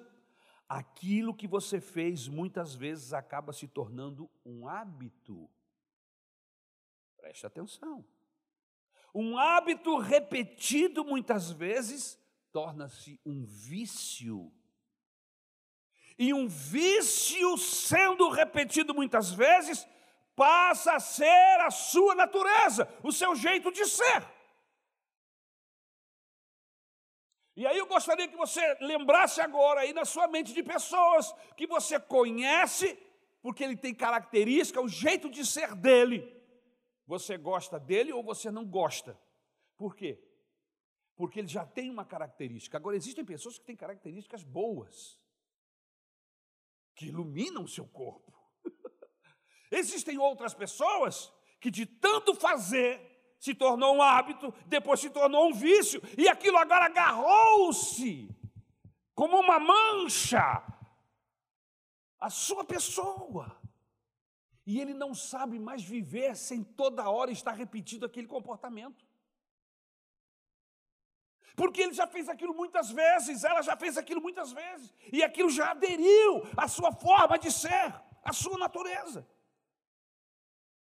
aquilo 0.68 1.34
que 1.34 1.46
você 1.46 1.80
fez 1.80 2.28
muitas 2.28 2.74
vezes 2.74 3.12
acaba 3.12 3.52
se 3.52 3.66
tornando 3.66 4.30
um 4.44 4.66
hábito. 4.66 5.50
Preste 7.16 7.46
atenção. 7.46 8.04
Um 9.14 9.38
hábito 9.38 9.96
repetido 9.98 11.04
muitas 11.04 11.50
vezes 11.50 12.18
torna-se 12.50 13.20
um 13.26 13.44
vício. 13.44 14.52
E 16.16 16.32
um 16.32 16.46
vício 16.46 17.58
sendo 17.58 18.28
repetido 18.30 18.94
muitas 18.94 19.32
vezes 19.32 19.86
passa 20.34 20.94
a 20.94 21.00
ser 21.00 21.60
a 21.60 21.70
sua 21.70 22.14
natureza, 22.14 22.88
o 23.02 23.12
seu 23.12 23.34
jeito 23.34 23.70
de 23.72 23.86
ser. 23.86 24.34
E 27.56 27.66
aí 27.66 27.78
eu 27.78 27.86
gostaria 27.86 28.26
que 28.26 28.36
você 28.36 28.60
lembrasse 28.80 29.40
agora 29.40 29.80
aí 29.80 29.92
na 29.92 30.04
sua 30.04 30.26
mente 30.26 30.52
de 30.52 30.62
pessoas 30.62 31.32
que 31.56 31.66
você 31.66 32.00
conhece, 32.00 32.98
porque 33.40 33.62
ele 33.62 33.76
tem 33.76 33.94
característica, 33.94 34.80
o 34.80 34.88
jeito 34.88 35.30
de 35.30 35.46
ser 35.46 35.74
dele. 35.76 36.34
Você 37.06 37.36
gosta 37.36 37.78
dele 37.78 38.12
ou 38.12 38.24
você 38.24 38.50
não 38.50 38.66
gosta? 38.66 39.16
Por 39.76 39.94
quê? 39.94 40.20
Porque 41.14 41.38
ele 41.38 41.48
já 41.48 41.64
tem 41.64 41.90
uma 41.90 42.04
característica. 42.04 42.76
Agora, 42.76 42.96
existem 42.96 43.24
pessoas 43.24 43.56
que 43.56 43.64
têm 43.64 43.76
características 43.76 44.42
boas, 44.42 45.20
que 46.96 47.06
iluminam 47.06 47.62
o 47.62 47.68
seu 47.68 47.86
corpo. 47.86 48.33
Existem 49.74 50.18
outras 50.18 50.54
pessoas 50.54 51.32
que, 51.60 51.70
de 51.70 51.86
tanto 51.86 52.34
fazer, 52.34 53.14
se 53.38 53.54
tornou 53.54 53.96
um 53.96 54.02
hábito, 54.02 54.52
depois 54.66 55.00
se 55.00 55.10
tornou 55.10 55.48
um 55.48 55.52
vício, 55.52 56.00
e 56.16 56.28
aquilo 56.28 56.56
agora 56.58 56.86
agarrou-se 56.86 58.28
como 59.14 59.38
uma 59.38 59.58
mancha 59.58 60.62
a 62.18 62.30
sua 62.30 62.64
pessoa. 62.64 63.60
E 64.66 64.80
ele 64.80 64.94
não 64.94 65.14
sabe 65.14 65.58
mais 65.58 65.82
viver 65.82 66.34
sem 66.36 66.64
toda 66.64 67.10
hora 67.10 67.30
estar 67.30 67.52
repetindo 67.52 68.06
aquele 68.06 68.26
comportamento. 68.26 69.04
Porque 71.54 71.82
ele 71.82 71.92
já 71.92 72.06
fez 72.06 72.28
aquilo 72.28 72.54
muitas 72.54 72.90
vezes, 72.90 73.44
ela 73.44 73.62
já 73.62 73.76
fez 73.76 73.96
aquilo 73.96 74.20
muitas 74.20 74.52
vezes, 74.52 74.92
e 75.12 75.22
aquilo 75.22 75.50
já 75.50 75.70
aderiu 75.70 76.42
à 76.56 76.66
sua 76.66 76.92
forma 76.92 77.38
de 77.38 77.52
ser, 77.52 77.94
à 78.24 78.32
sua 78.32 78.58
natureza. 78.58 79.28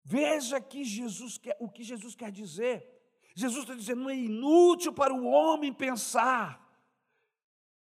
Veja 0.09 0.61
que 0.61 0.85
Jesus 0.85 1.37
quer, 1.37 1.57
o 1.59 1.67
que 1.67 1.83
Jesus 1.83 2.15
quer 2.15 2.31
dizer. 2.31 2.89
Jesus 3.35 3.63
está 3.63 3.75
dizendo: 3.75 4.03
não 4.03 4.09
é 4.09 4.15
inútil 4.15 4.93
para 4.93 5.13
o 5.13 5.25
homem 5.25 5.73
pensar 5.73 6.65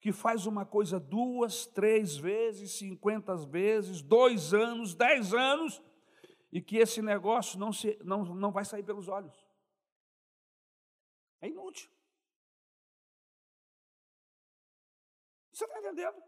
que 0.00 0.12
faz 0.12 0.47
uma 0.47 0.64
coisa 0.64 1.00
duas, 1.00 1.67
três 1.67 2.17
vezes, 2.17 2.79
cinquenta 2.79 3.37
vezes, 3.37 4.02
dois 4.02 4.55
anos, 4.55 4.95
dez 4.95 5.35
anos, 5.35 5.83
e 6.52 6.62
que 6.62 6.76
esse 6.76 7.02
negócio 7.02 7.59
não, 7.59 7.73
se, 7.73 7.99
não, 8.05 8.25
não 8.25 8.52
vai 8.52 8.64
sair 8.64 8.85
pelos 8.85 9.09
olhos. 9.09 9.37
É 11.41 11.49
inútil. 11.49 11.91
Você 15.50 15.64
está 15.64 15.76
entendendo? 15.81 16.23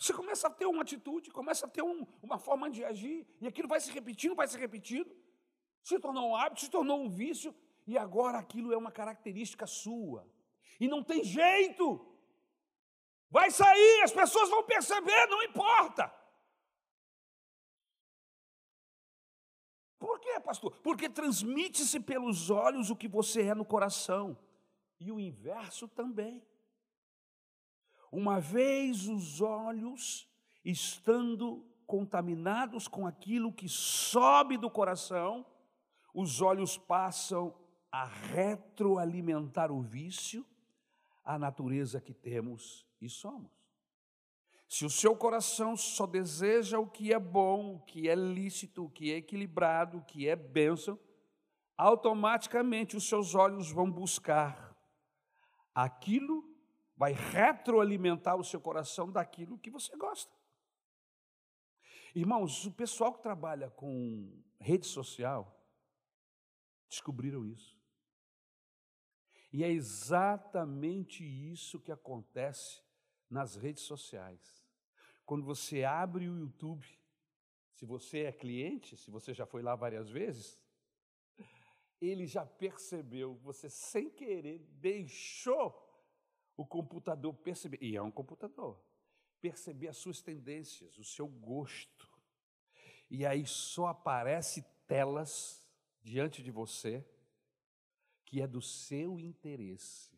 Você 0.00 0.14
começa 0.14 0.46
a 0.46 0.50
ter 0.50 0.64
uma 0.64 0.80
atitude, 0.80 1.30
começa 1.30 1.66
a 1.66 1.68
ter 1.68 1.82
um, 1.82 2.06
uma 2.22 2.38
forma 2.38 2.70
de 2.70 2.82
agir, 2.82 3.26
e 3.38 3.46
aquilo 3.46 3.68
vai 3.68 3.78
se 3.78 3.92
repetindo, 3.92 4.34
vai 4.34 4.48
se 4.48 4.56
repetindo, 4.56 5.14
se 5.82 5.98
tornou 5.98 6.30
um 6.30 6.34
hábito, 6.34 6.62
se 6.62 6.70
tornou 6.70 6.98
um 7.02 7.10
vício, 7.10 7.54
e 7.86 7.98
agora 7.98 8.38
aquilo 8.38 8.72
é 8.72 8.78
uma 8.78 8.90
característica 8.90 9.66
sua. 9.66 10.26
E 10.80 10.88
não 10.88 11.04
tem 11.04 11.22
jeito. 11.22 11.84
Vai 13.30 13.50
sair, 13.50 14.02
as 14.02 14.10
pessoas 14.10 14.48
vão 14.48 14.62
perceber, 14.62 15.26
não 15.26 15.42
importa. 15.42 16.10
Por 19.98 20.18
quê, 20.18 20.40
pastor? 20.40 20.74
Porque 20.80 21.10
transmite-se 21.10 22.00
pelos 22.00 22.48
olhos 22.48 22.88
o 22.88 22.96
que 22.96 23.06
você 23.06 23.42
é 23.42 23.54
no 23.54 23.66
coração, 23.66 24.34
e 24.98 25.12
o 25.12 25.20
inverso 25.20 25.86
também. 25.86 26.42
Uma 28.10 28.40
vez 28.40 29.06
os 29.06 29.40
olhos 29.40 30.28
estando 30.64 31.64
contaminados 31.86 32.88
com 32.88 33.06
aquilo 33.06 33.52
que 33.52 33.68
sobe 33.68 34.56
do 34.56 34.70
coração, 34.70 35.46
os 36.14 36.40
olhos 36.40 36.76
passam 36.76 37.54
a 37.90 38.04
retroalimentar 38.04 39.72
o 39.72 39.80
vício, 39.80 40.46
a 41.24 41.38
natureza 41.38 42.00
que 42.00 42.14
temos 42.14 42.86
e 43.00 43.08
somos. 43.08 43.50
Se 44.68 44.84
o 44.84 44.90
seu 44.90 45.16
coração 45.16 45.76
só 45.76 46.06
deseja 46.06 46.78
o 46.78 46.86
que 46.86 47.12
é 47.12 47.18
bom, 47.18 47.74
o 47.74 47.80
que 47.80 48.08
é 48.08 48.14
lícito, 48.14 48.84
o 48.84 48.90
que 48.90 49.12
é 49.12 49.16
equilibrado, 49.16 49.98
o 49.98 50.04
que 50.04 50.28
é 50.28 50.36
bênção, 50.36 50.98
automaticamente 51.76 52.96
os 52.96 53.08
seus 53.08 53.34
olhos 53.34 53.72
vão 53.72 53.90
buscar 53.90 54.76
aquilo 55.74 56.49
vai 57.00 57.12
retroalimentar 57.12 58.36
o 58.36 58.44
seu 58.44 58.60
coração 58.60 59.10
daquilo 59.10 59.56
que 59.56 59.70
você 59.70 59.96
gosta. 59.96 60.36
Irmãos, 62.14 62.66
o 62.66 62.72
pessoal 62.72 63.14
que 63.14 63.22
trabalha 63.22 63.70
com 63.70 64.38
rede 64.58 64.86
social 64.86 65.58
descobriram 66.90 67.46
isso. 67.46 67.74
E 69.50 69.64
é 69.64 69.70
exatamente 69.70 71.24
isso 71.24 71.80
que 71.80 71.90
acontece 71.90 72.82
nas 73.30 73.56
redes 73.56 73.84
sociais. 73.84 74.68
Quando 75.24 75.46
você 75.46 75.84
abre 75.84 76.28
o 76.28 76.36
YouTube, 76.36 76.86
se 77.72 77.86
você 77.86 78.24
é 78.24 78.32
cliente, 78.32 78.98
se 78.98 79.10
você 79.10 79.32
já 79.32 79.46
foi 79.46 79.62
lá 79.62 79.74
várias 79.74 80.10
vezes, 80.10 80.60
ele 81.98 82.26
já 82.26 82.44
percebeu, 82.44 83.36
você 83.36 83.70
sem 83.70 84.10
querer 84.10 84.58
deixou 84.82 85.89
o 86.60 86.66
computador 86.66 87.32
perceber, 87.32 87.78
e 87.80 87.96
é 87.96 88.02
um 88.02 88.10
computador, 88.10 88.78
perceber 89.40 89.88
as 89.88 89.96
suas 89.96 90.20
tendências, 90.20 90.98
o 90.98 91.04
seu 91.04 91.26
gosto. 91.26 92.06
E 93.08 93.24
aí 93.24 93.46
só 93.46 93.86
aparece 93.86 94.62
telas 94.86 95.66
diante 96.02 96.42
de 96.42 96.50
você 96.50 97.02
que 98.26 98.42
é 98.42 98.46
do 98.46 98.60
seu 98.60 99.18
interesse. 99.18 100.12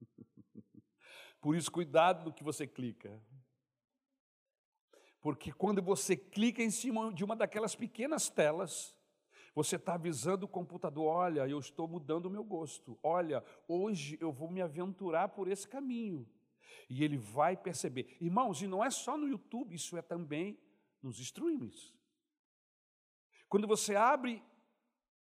Por 1.40 1.54
isso, 1.54 1.70
cuidado 1.70 2.24
no 2.24 2.34
que 2.34 2.42
você 2.42 2.66
clica. 2.66 3.22
Porque 5.20 5.52
quando 5.52 5.80
você 5.80 6.16
clica 6.16 6.60
em 6.60 6.72
cima 6.72 7.14
de 7.14 7.22
uma 7.22 7.36
daquelas 7.36 7.76
pequenas 7.76 8.28
telas, 8.28 8.96
você 9.54 9.76
está 9.76 9.94
avisando 9.94 10.46
o 10.46 10.48
computador: 10.48 11.06
olha, 11.06 11.46
eu 11.46 11.58
estou 11.58 11.86
mudando 11.86 12.26
o 12.26 12.30
meu 12.30 12.44
gosto. 12.44 12.98
Olha, 13.02 13.44
hoje 13.68 14.16
eu 14.20 14.32
vou 14.32 14.50
me 14.50 14.62
aventurar 14.62 15.28
por 15.28 15.48
esse 15.48 15.68
caminho. 15.68 16.28
E 16.88 17.04
ele 17.04 17.18
vai 17.18 17.56
perceber. 17.56 18.16
Irmãos, 18.20 18.62
e 18.62 18.66
não 18.66 18.82
é 18.82 18.90
só 18.90 19.16
no 19.16 19.28
YouTube, 19.28 19.74
isso 19.74 19.96
é 19.96 20.02
também 20.02 20.58
nos 21.02 21.18
streamings. 21.18 21.94
Quando 23.48 23.66
você 23.66 23.94
abre 23.94 24.42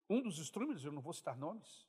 um 0.09 0.23
dos 0.23 0.39
streamings, 0.39 0.85
eu 0.85 0.93
não 0.93 1.03
vou 1.03 1.13
citar 1.13 1.37
nomes, 1.37 1.87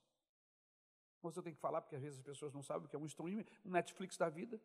mas 1.21 1.35
eu 1.35 1.43
tenho 1.43 1.55
que 1.55 1.61
falar 1.61 1.81
porque 1.81 1.95
às 1.95 2.01
vezes 2.01 2.19
as 2.19 2.25
pessoas 2.25 2.53
não 2.53 2.63
sabem 2.63 2.85
o 2.85 2.89
que 2.89 2.95
é 2.95 2.99
um 2.99 3.05
streaming, 3.05 3.45
um 3.63 3.71
Netflix 3.71 4.17
da 4.17 4.29
vida. 4.29 4.61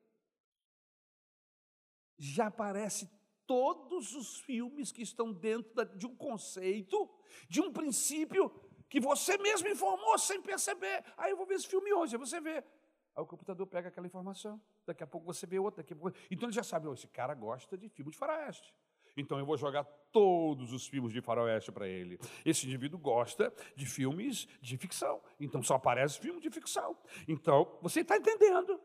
Já 2.17 2.47
aparece 2.47 3.11
todos 3.47 4.15
os 4.15 4.41
filmes 4.41 4.91
que 4.91 5.03
estão 5.03 5.33
dentro 5.33 5.85
de 5.97 6.07
um 6.07 6.17
conceito, 6.17 7.09
de 7.49 7.61
um 7.61 7.73
princípio 7.73 8.51
que 8.89 9.01
você 9.01 9.37
mesmo 9.39 9.69
informou 9.69 10.19
sem 10.19 10.41
perceber. 10.41 11.05
Aí 11.17 11.31
eu 11.31 11.37
vou 11.37 11.47
ver 11.47 11.55
esse 11.55 11.67
filme 11.67 11.93
hoje, 11.93 12.17
aí 12.17 12.19
você 12.19 12.41
vê. 12.41 12.57
Aí 12.57 13.23
o 13.23 13.27
computador 13.27 13.67
pega 13.67 13.89
aquela 13.89 14.07
informação, 14.07 14.61
daqui 14.87 15.03
a 15.03 15.07
pouco 15.07 15.27
você 15.27 15.47
vê 15.47 15.59
outra, 15.59 15.83
daqui 15.83 15.93
a 15.93 15.97
pouco... 15.97 16.17
Então 16.31 16.49
ele 16.49 16.55
já 16.55 16.63
sabe, 16.63 16.87
oh, 16.87 16.95
esse 16.95 17.09
cara 17.09 17.35
gosta 17.35 17.77
de 17.77 17.89
filme 17.89 18.11
de 18.11 18.17
faroeste. 18.17 18.75
Então 19.17 19.39
eu 19.39 19.45
vou 19.45 19.57
jogar 19.57 19.85
todos 20.13 20.73
os 20.73 20.87
filmes 20.87 21.13
de 21.13 21.21
faroeste 21.21 21.73
para 21.73 21.89
ele. 21.89 22.19
Esse 22.45 22.67
indivíduo 22.67 22.99
gosta 22.99 23.53
de 23.75 23.85
filmes 23.85 24.47
de 24.61 24.77
ficção. 24.77 25.21
Então 25.41 25.63
só 25.63 25.75
aparece 25.75 26.21
filme 26.21 26.41
de 26.41 26.51
ficção. 26.51 26.97
Então, 27.27 27.77
você 27.83 28.01
está 28.01 28.17
entendendo? 28.17 28.81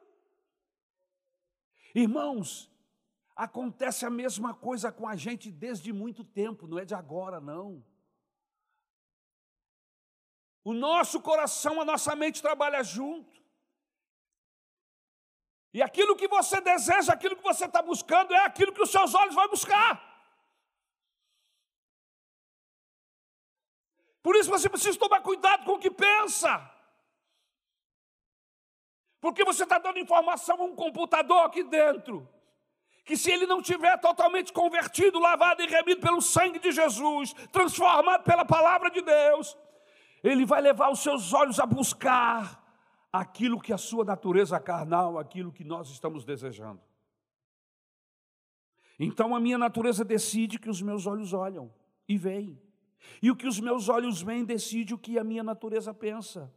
Irmãos, 1.94 2.74
Acontece 3.36 4.06
a 4.06 4.12
mesma 4.12 4.54
coisa 4.54 4.92
com 4.92 5.08
a 5.08 5.16
gente 5.16 5.52
desde 5.52 5.92
muito 5.92 6.24
tempo, 6.24 6.68
não 6.68 6.78
é 6.78 6.86
de 6.86 6.94
agora, 6.94 7.40
não. 7.40 7.84
O 10.64 10.74
nosso 10.74 11.22
coração, 11.22 11.82
a 11.82 11.86
nossa 11.86 12.16
mente 12.16 12.42
trabalha 12.42 12.84
junto. 12.84 13.42
E 15.74 15.82
aquilo 15.82 16.16
que 16.16 16.28
você 16.28 16.62
deseja, 16.62 17.12
aquilo 17.12 17.36
que 17.36 17.44
você 17.44 17.66
está 17.66 17.82
buscando, 17.82 18.34
é 18.34 18.46
aquilo 18.46 18.72
que 18.72 18.82
os 18.82 18.92
seus 18.92 19.14
olhos 19.14 19.36
vão 19.36 19.50
buscar. 19.50 20.14
Por 24.22 24.36
isso 24.36 24.50
você 24.50 24.70
precisa 24.70 24.98
tomar 24.98 25.22
cuidado 25.22 25.66
com 25.66 25.74
o 25.74 25.80
que 25.80 25.92
pensa. 25.92 26.72
Porque 29.20 29.44
você 29.44 29.64
está 29.64 29.80
dando 29.80 30.00
informação 30.00 30.62
a 30.62 30.66
um 30.66 30.76
computador 30.76 31.46
aqui 31.46 31.64
dentro 31.64 32.30
que 33.06 33.18
se 33.18 33.30
ele 33.32 33.46
não 33.46 33.62
tiver 33.62 33.98
totalmente 34.00 34.54
convertido, 34.54 35.20
lavado 35.20 35.62
e 35.62 35.68
remido 35.68 36.00
pelo 36.00 36.22
sangue 36.22 36.58
de 36.60 36.72
Jesus, 36.72 37.34
transformado 37.52 38.24
pela 38.24 38.46
palavra 38.46 38.90
de 38.90 39.02
Deus, 39.02 39.58
ele 40.24 40.46
vai 40.46 40.62
levar 40.62 40.90
os 40.90 41.00
seus 41.00 41.34
olhos 41.34 41.60
a 41.60 41.66
buscar 41.66 42.64
aquilo 43.12 43.60
que 43.60 43.74
a 43.74 43.78
sua 43.78 44.06
natureza 44.06 44.60
carnal, 44.60 45.20
aquilo 45.20 45.52
que 45.52 45.64
nós 45.64 45.90
estamos 45.90 46.24
desejando. 46.24 46.82
Então 48.98 49.36
a 49.36 49.40
minha 49.40 49.58
natureza 49.58 50.06
decide 50.06 50.58
que 50.58 50.70
os 50.70 50.82
meus 50.82 51.06
olhos 51.06 51.34
olham 51.34 51.72
e 52.08 52.18
veem. 52.18 52.60
E 53.22 53.30
o 53.30 53.36
que 53.36 53.48
os 53.48 53.60
meus 53.60 53.90
olhos 53.90 54.22
veem 54.22 54.46
decide 54.46 54.94
o 54.94 54.98
que 54.98 55.20
a 55.20 55.24
minha 55.24 55.44
natureza 55.44 55.94
pensa. 55.94 56.52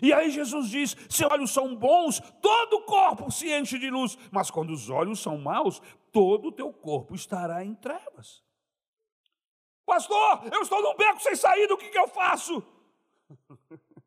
E 0.00 0.12
aí 0.12 0.30
Jesus 0.30 0.70
diz: 0.70 0.96
se 1.08 1.24
olhos 1.24 1.50
são 1.50 1.74
bons, 1.74 2.20
todo 2.40 2.74
o 2.76 2.82
corpo 2.82 3.30
se 3.30 3.52
enche 3.52 3.78
de 3.78 3.90
luz, 3.90 4.16
mas 4.30 4.50
quando 4.50 4.70
os 4.70 4.88
olhos 4.88 5.20
são 5.20 5.36
maus, 5.36 5.82
todo 6.12 6.48
o 6.48 6.52
teu 6.52 6.72
corpo 6.72 7.14
estará 7.14 7.64
em 7.64 7.74
trevas. 7.74 8.42
Pastor, 9.84 10.44
eu 10.52 10.62
estou 10.62 10.80
num 10.80 10.96
beco 10.96 11.20
sem 11.20 11.34
saída, 11.34 11.74
o 11.74 11.76
que, 11.76 11.90
que 11.90 11.98
eu 11.98 12.08
faço? 12.08 12.64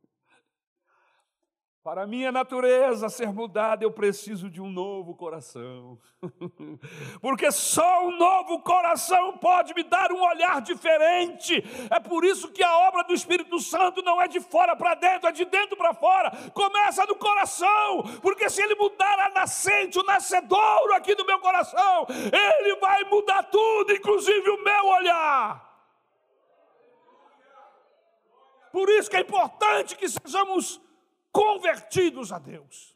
Para 1.86 2.08
minha 2.08 2.32
natureza 2.32 3.10
ser 3.10 3.32
mudada, 3.32 3.84
eu 3.84 3.92
preciso 3.92 4.50
de 4.50 4.60
um 4.60 4.72
novo 4.72 5.14
coração. 5.14 6.00
Porque 7.22 7.52
só 7.52 8.08
um 8.08 8.18
novo 8.18 8.60
coração 8.64 9.38
pode 9.38 9.72
me 9.76 9.84
dar 9.84 10.12
um 10.12 10.20
olhar 10.20 10.64
diferente. 10.64 11.64
É 11.92 12.00
por 12.00 12.26
isso 12.26 12.52
que 12.52 12.64
a 12.64 12.76
obra 12.88 13.04
do 13.04 13.14
Espírito 13.14 13.60
Santo 13.60 14.02
não 14.02 14.20
é 14.20 14.28
de 14.28 14.40
fora 14.40 14.76
para 14.76 14.96
dentro, 14.96 15.30
é 15.30 15.32
de 15.32 15.46
dentro 15.46 15.78
para 15.78 15.94
fora. 15.94 16.32
Começa 16.56 17.06
no 17.06 17.16
coração. 17.18 18.02
Porque 18.20 18.50
se 18.50 18.64
ele 18.64 18.74
mudar 18.74 19.20
a 19.20 19.30
nascente, 19.30 20.00
o 20.00 20.04
nascedouro 20.04 20.92
aqui 20.96 21.14
do 21.14 21.24
meu 21.24 21.38
coração, 21.38 22.08
ele 22.10 22.78
vai 22.78 23.04
mudar 23.04 23.44
tudo, 23.44 23.94
inclusive 23.94 24.50
o 24.50 24.64
meu 24.64 24.86
olhar. 24.88 25.75
Por 28.76 28.90
isso 28.90 29.10
que 29.10 29.16
é 29.16 29.22
importante 29.22 29.96
que 29.96 30.10
sejamos 30.10 30.82
convertidos 31.32 32.34
a 32.34 32.40
Deus. 32.40 32.94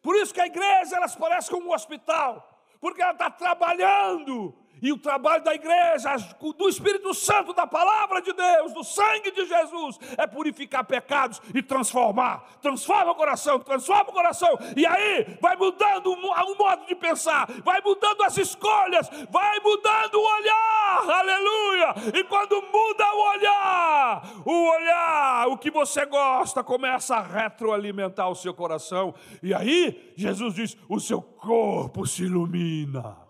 Por 0.00 0.14
isso 0.14 0.32
que 0.32 0.40
a 0.40 0.46
igreja 0.46 0.94
elas 0.94 1.16
parece 1.16 1.50
como 1.50 1.70
um 1.70 1.74
hospital, 1.74 2.64
porque 2.80 3.02
ela 3.02 3.10
está 3.10 3.28
trabalhando 3.28 4.56
e 4.82 4.92
o 4.92 4.98
trabalho 4.98 5.44
da 5.44 5.54
igreja, 5.54 6.16
do 6.58 6.68
Espírito 6.68 7.14
Santo, 7.14 7.52
da 7.52 7.66
palavra 7.68 8.20
de 8.20 8.32
Deus, 8.32 8.74
do 8.74 8.82
sangue 8.82 9.30
de 9.30 9.46
Jesus, 9.46 9.98
é 10.18 10.26
purificar 10.26 10.84
pecados 10.84 11.40
e 11.54 11.62
transformar. 11.62 12.44
Transforma 12.60 13.12
o 13.12 13.14
coração, 13.14 13.60
transforma 13.60 14.10
o 14.10 14.12
coração. 14.12 14.58
E 14.76 14.84
aí 14.84 15.38
vai 15.40 15.56
mudando 15.56 16.12
o 16.12 16.58
modo 16.58 16.86
de 16.86 16.96
pensar, 16.96 17.46
vai 17.62 17.80
mudando 17.80 18.22
as 18.24 18.36
escolhas, 18.36 19.08
vai 19.30 19.60
mudando 19.60 20.16
o 20.16 20.36
olhar. 20.36 21.10
Aleluia! 21.10 21.94
E 22.18 22.24
quando 22.24 22.60
muda 22.60 23.14
o 23.14 23.30
olhar, 23.30 24.22
o 24.44 24.70
olhar, 24.70 25.46
o 25.48 25.58
que 25.58 25.70
você 25.70 26.04
gosta, 26.06 26.64
começa 26.64 27.14
a 27.16 27.22
retroalimentar 27.22 28.28
o 28.28 28.34
seu 28.34 28.52
coração. 28.52 29.14
E 29.42 29.54
aí, 29.54 30.12
Jesus 30.16 30.54
diz: 30.54 30.76
o 30.88 30.98
seu 30.98 31.22
corpo 31.22 32.04
se 32.04 32.24
ilumina 32.24 33.21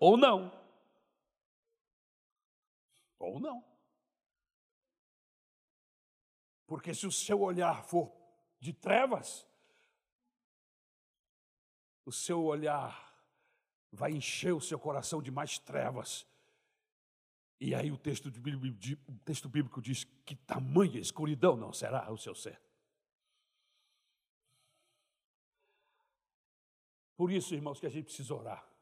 ou 0.00 0.16
não. 0.16 0.52
Ou 3.18 3.40
não. 3.40 3.64
Porque 6.66 6.94
se 6.94 7.06
o 7.06 7.12
seu 7.12 7.40
olhar 7.40 7.82
for 7.84 8.12
de 8.60 8.72
trevas, 8.72 9.46
o 12.04 12.12
seu 12.12 12.44
olhar 12.44 13.06
vai 13.90 14.12
encher 14.12 14.52
o 14.52 14.60
seu 14.60 14.78
coração 14.78 15.22
de 15.22 15.30
mais 15.30 15.58
trevas. 15.58 16.26
E 17.60 17.74
aí 17.74 17.90
o 17.90 17.98
texto, 17.98 18.30
de, 18.30 18.94
o 19.08 19.18
texto 19.24 19.48
bíblico 19.48 19.82
diz 19.82 20.04
que 20.24 20.36
tamanha 20.36 21.00
escuridão 21.00 21.56
não 21.56 21.72
será 21.72 22.10
o 22.12 22.18
seu 22.18 22.34
ser. 22.34 22.60
Por 27.16 27.32
isso, 27.32 27.52
irmãos, 27.52 27.80
que 27.80 27.86
a 27.86 27.90
gente 27.90 28.04
precisa 28.04 28.32
orar 28.32 28.77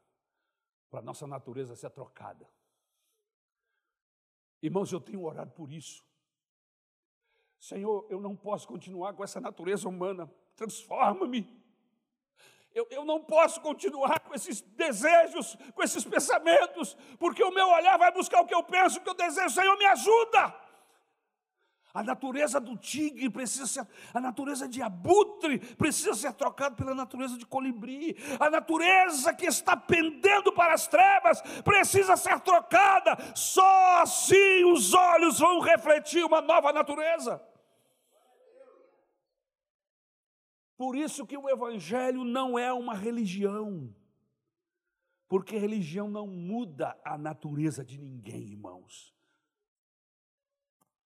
para 0.89 0.99
a 0.99 1.03
nossa 1.03 1.27
natureza 1.27 1.75
ser 1.75 1.89
trocada. 1.89 2.47
Irmãos, 4.61 4.91
eu 4.91 4.99
tenho 4.99 5.23
orado 5.23 5.51
por 5.51 5.71
isso. 5.71 6.03
Senhor, 7.59 8.05
eu 8.09 8.19
não 8.19 8.35
posso 8.35 8.67
continuar 8.67 9.13
com 9.13 9.23
essa 9.23 9.41
natureza 9.41 9.87
humana, 9.87 10.31
transforma-me. 10.55 11.47
Eu, 12.73 12.87
eu 12.91 13.03
não 13.03 13.23
posso 13.23 13.59
continuar 13.61 14.19
com 14.19 14.35
esses 14.35 14.61
desejos, 14.61 15.55
com 15.73 15.81
esses 15.81 16.03
pensamentos, 16.03 16.95
porque 17.17 17.43
o 17.43 17.51
meu 17.51 17.67
olhar 17.69 17.97
vai 17.97 18.11
buscar 18.11 18.41
o 18.41 18.45
que 18.45 18.53
eu 18.53 18.63
penso, 18.63 18.99
o 18.99 19.01
que 19.01 19.09
eu 19.09 19.15
desejo. 19.15 19.49
Senhor, 19.49 19.75
me 19.77 19.85
ajuda. 19.85 20.66
A 21.93 22.03
natureza 22.03 22.59
do 22.59 22.77
tigre 22.77 23.29
precisa 23.29 23.65
ser, 23.65 23.87
a 24.13 24.19
natureza 24.19 24.67
de 24.67 24.81
abutre 24.81 25.57
precisa 25.75 26.13
ser 26.13 26.33
trocada 26.33 26.75
pela 26.75 26.93
natureza 26.93 27.37
de 27.37 27.45
colibri. 27.45 28.15
A 28.39 28.49
natureza 28.49 29.33
que 29.33 29.45
está 29.45 29.75
pendendo 29.75 30.51
para 30.51 30.73
as 30.73 30.87
trevas 30.87 31.41
precisa 31.63 32.15
ser 32.15 32.39
trocada. 32.41 33.17
Só 33.35 34.01
assim 34.01 34.63
os 34.65 34.93
olhos 34.93 35.39
vão 35.39 35.59
refletir 35.59 36.23
uma 36.23 36.41
nova 36.41 36.71
natureza. 36.71 37.41
Por 40.77 40.95
isso 40.95 41.25
que 41.25 41.35
o 41.35 41.49
evangelho 41.49 42.23
não 42.23 42.59
é 42.59 42.71
uma 42.71 42.93
religião. 42.93 43.91
Porque 45.27 45.57
religião 45.57 46.07
não 46.07 46.27
muda 46.27 46.95
a 47.03 47.17
natureza 47.17 47.83
de 47.83 47.97
ninguém, 47.97 48.51
irmãos. 48.51 49.16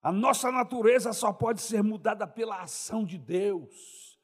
A 0.08 0.12
nossa 0.14 0.50
natureza 0.50 1.12
só 1.12 1.34
pode 1.34 1.62
ser 1.62 1.84
mudada 1.84 2.26
pela 2.26 2.62
ação 2.62 3.04
de 3.04 3.18
Deus. 3.18 4.18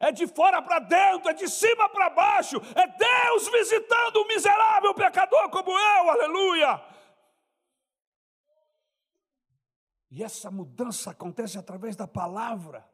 É 0.00 0.10
de 0.10 0.26
fora 0.26 0.60
para 0.60 0.80
dentro, 0.80 1.30
é 1.30 1.32
de 1.32 1.46
cima 1.46 1.88
para 1.88 2.10
baixo, 2.10 2.56
é 2.74 2.88
Deus 2.88 3.48
visitando 3.48 4.16
o 4.16 4.26
miserável 4.26 4.92
pecador 4.94 5.48
como 5.50 5.70
eu, 5.70 6.10
aleluia. 6.10 6.84
E 10.10 10.24
essa 10.24 10.50
mudança 10.50 11.12
acontece 11.12 11.56
através 11.56 11.94
da 11.94 12.08
palavra 12.08 12.84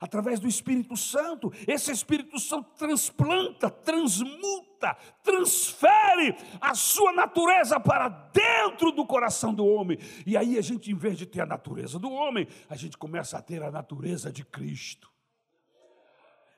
através 0.00 0.40
do 0.40 0.48
Espírito 0.48 0.96
Santo. 0.96 1.52
Esse 1.66 1.90
Espírito 1.90 2.38
Santo 2.38 2.70
transplanta, 2.76 3.70
transmuta, 3.70 4.96
transfere 5.22 6.36
a 6.60 6.74
sua 6.74 7.12
natureza 7.12 7.78
para 7.78 8.08
dentro 8.08 8.90
do 8.92 9.06
coração 9.06 9.54
do 9.54 9.66
homem. 9.66 9.98
E 10.26 10.36
aí 10.36 10.58
a 10.58 10.62
gente, 10.62 10.90
em 10.90 10.96
vez 10.96 11.16
de 11.16 11.26
ter 11.26 11.40
a 11.40 11.46
natureza 11.46 11.98
do 11.98 12.10
homem, 12.10 12.46
a 12.68 12.76
gente 12.76 12.98
começa 12.98 13.38
a 13.38 13.42
ter 13.42 13.62
a 13.62 13.70
natureza 13.70 14.32
de 14.32 14.44
Cristo. 14.44 15.13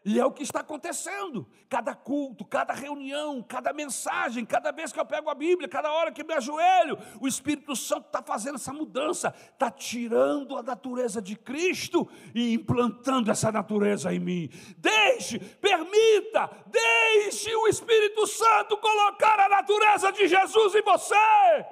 E 0.06 0.20
é 0.20 0.24
o 0.24 0.30
que 0.30 0.44
está 0.44 0.60
acontecendo. 0.60 1.44
Cada 1.68 1.92
culto, 1.92 2.44
cada 2.44 2.72
reunião, 2.72 3.42
cada 3.42 3.72
mensagem, 3.72 4.46
cada 4.46 4.70
vez 4.70 4.92
que 4.92 5.00
eu 5.00 5.04
pego 5.04 5.28
a 5.28 5.34
Bíblia, 5.34 5.68
cada 5.68 5.92
hora 5.92 6.12
que 6.12 6.22
me 6.22 6.32
ajoelho, 6.32 6.96
o 7.20 7.26
Espírito 7.26 7.74
Santo 7.74 8.06
está 8.06 8.22
fazendo 8.22 8.54
essa 8.54 8.72
mudança, 8.72 9.34
está 9.52 9.68
tirando 9.68 10.56
a 10.56 10.62
natureza 10.62 11.20
de 11.20 11.34
Cristo 11.34 12.08
e 12.32 12.54
implantando 12.54 13.32
essa 13.32 13.50
natureza 13.50 14.14
em 14.14 14.20
mim. 14.20 14.48
Deixe, 14.78 15.40
permita, 15.40 16.50
deixe 16.66 17.52
o 17.56 17.66
Espírito 17.66 18.28
Santo 18.28 18.76
colocar 18.76 19.40
a 19.40 19.48
natureza 19.48 20.12
de 20.12 20.28
Jesus 20.28 20.72
em 20.76 20.82
você. 20.82 21.66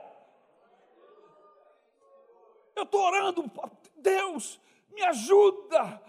Eu 2.74 2.82
estou 2.82 3.00
orando, 3.00 3.48
Deus, 3.96 4.60
me 4.92 5.02
ajuda, 5.02 6.02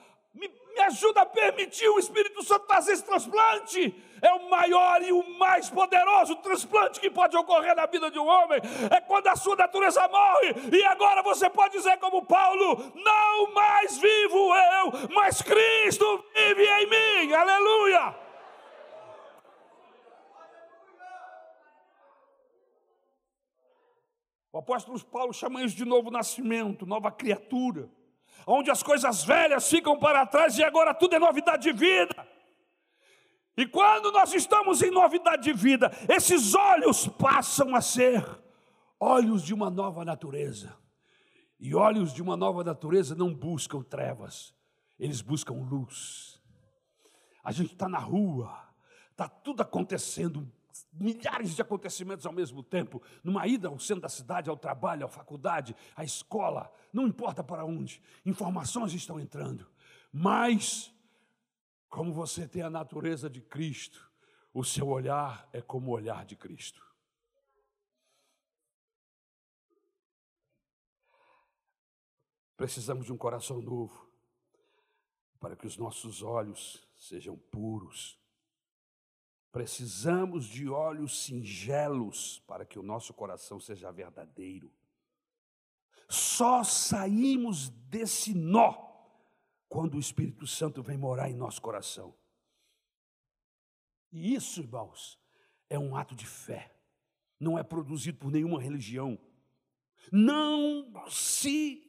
me 0.76 0.82
ajuda 0.82 1.22
a 1.22 1.26
permitir 1.26 1.88
o 1.88 1.98
Espírito 1.98 2.44
Santo 2.44 2.68
fazer 2.68 2.92
esse 2.92 3.04
transplante. 3.04 3.96
É 4.22 4.34
o 4.34 4.50
maior 4.50 5.02
e 5.02 5.12
o 5.12 5.38
mais 5.38 5.70
poderoso 5.70 6.36
transplante 6.38 7.00
que 7.00 7.10
pode 7.10 7.36
ocorrer 7.38 7.76
na 7.76 7.86
vida 7.86 8.12
de 8.12 8.20
um 8.20 8.28
homem. 8.28 8.60
É 8.92 9.00
quando 9.02 9.28
a 9.28 9.36
sua 9.36 9.56
natureza 9.56 10.06
morre. 10.08 10.54
E 10.74 10.84
agora 10.86 11.24
você 11.24 11.50
pode 11.50 11.78
dizer, 11.78 11.98
como 12.00 12.26
Paulo: 12.26 12.92
Não 12.96 13.54
mais 13.54 13.98
vivo 13.98 14.54
eu, 14.56 15.10
mas 15.14 15.42
Cristo 15.42 16.26
vive 16.34 16.66
em 16.66 16.90
mim. 16.90 17.34
Aleluia. 17.34 18.16
O 24.52 24.58
apóstolo 24.58 25.04
Paulo 25.06 25.34
chama 25.34 25.64
isso 25.64 25.76
de 25.76 25.84
novo 25.84 26.10
nascimento, 26.10 26.86
nova 26.86 27.12
criatura 27.12 27.90
onde 28.46 28.70
as 28.70 28.84
coisas 28.84 29.24
velhas 29.24 29.70
ficam 29.70 29.98
para 29.98 30.26
trás 30.26 30.58
e 30.58 30.64
agora 30.64 30.94
tudo 30.94 31.16
é 31.16 31.20
novidade 31.20 31.64
de 31.64 31.72
vida. 31.72 32.28
E 33.58 33.66
quando 33.66 34.12
nós 34.12 34.34
estamos 34.34 34.82
em 34.82 34.92
novidade 34.92 35.44
de 35.44 35.54
vida, 35.54 35.92
esses 36.10 36.54
olhos 36.54 37.08
passam 37.08 37.74
a 37.76 37.82
ser 37.82 38.24
olhos 39.00 39.44
de 39.44 39.54
uma 39.54 39.70
nova 39.70 40.04
natureza. 40.04 40.76
E 41.58 41.74
olhos 41.74 42.14
de 42.14 42.22
uma 42.22 42.36
nova 42.36 42.64
natureza 42.64 43.16
não 43.16 43.34
buscam 43.34 43.82
trevas, 43.82 44.54
eles 45.00 45.22
buscam 45.22 45.54
luz. 45.54 46.42
A 47.44 47.52
gente 47.52 47.74
está 47.74 47.88
na 47.88 47.98
rua, 47.98 48.54
está 49.12 49.30
tudo 49.30 49.62
acontecendo, 49.62 50.52
milhares 51.00 51.56
de 51.56 51.62
acontecimentos 51.62 52.26
ao 52.26 52.34
mesmo 52.34 52.64
tempo, 52.64 53.02
numa 53.24 53.46
ida 53.48 53.68
ao 53.68 53.80
centro 53.80 54.02
da 54.02 54.10
cidade, 54.10 54.50
ao 54.50 54.58
trabalho, 54.58 55.06
à 55.06 55.10
faculdade, 55.10 55.76
à 55.96 56.04
escola, 56.04 56.72
não 56.92 57.08
importa 57.08 57.44
para 57.44 57.66
onde, 57.66 58.02
informações 58.26 58.94
estão 58.94 59.20
entrando, 59.20 59.68
mas, 60.12 60.94
como 61.90 62.14
você 62.14 62.48
tem 62.48 62.62
a 62.62 62.70
natureza 62.70 63.30
de 63.30 63.42
Cristo, 63.42 64.10
o 64.54 64.64
seu 64.64 64.88
olhar 64.88 65.50
é 65.52 65.62
como 65.62 65.92
o 65.92 65.94
olhar 65.94 66.26
de 66.26 66.36
Cristo. 66.36 66.82
Precisamos 72.56 73.06
de 73.06 73.12
um 73.12 73.18
coração 73.18 73.62
novo. 73.62 74.06
para 75.38 75.56
que 75.56 75.68
os 75.68 75.78
nossos 75.78 76.24
olhos 76.24 76.88
sejam 76.96 77.38
puros. 77.38 78.18
Precisamos 79.56 80.48
de 80.48 80.68
olhos 80.68 81.24
singelos 81.24 82.40
para 82.46 82.66
que 82.66 82.78
o 82.78 82.84
nosso 82.84 83.14
coração 83.14 83.58
seja 83.58 83.90
verdadeiro. 83.90 84.70
Só 86.10 86.62
saímos 86.62 87.70
desse 87.70 88.34
nó 88.34 88.74
quando 89.70 89.96
o 89.96 90.00
Espírito 90.02 90.46
Santo 90.46 90.84
vem 90.84 90.98
morar 90.98 91.30
em 91.30 91.36
nosso 91.38 91.62
coração. 91.62 92.14
E 94.12 94.36
isso, 94.36 94.60
irmãos, 94.60 95.18
é 95.70 95.80
um 95.80 95.96
ato 95.96 96.14
de 96.14 96.26
fé, 96.26 96.76
não 97.40 97.58
é 97.58 97.64
produzido 97.64 98.18
por 98.18 98.34
nenhuma 98.34 98.62
religião. 98.62 99.18
Não 100.12 101.10
se. 101.10 101.82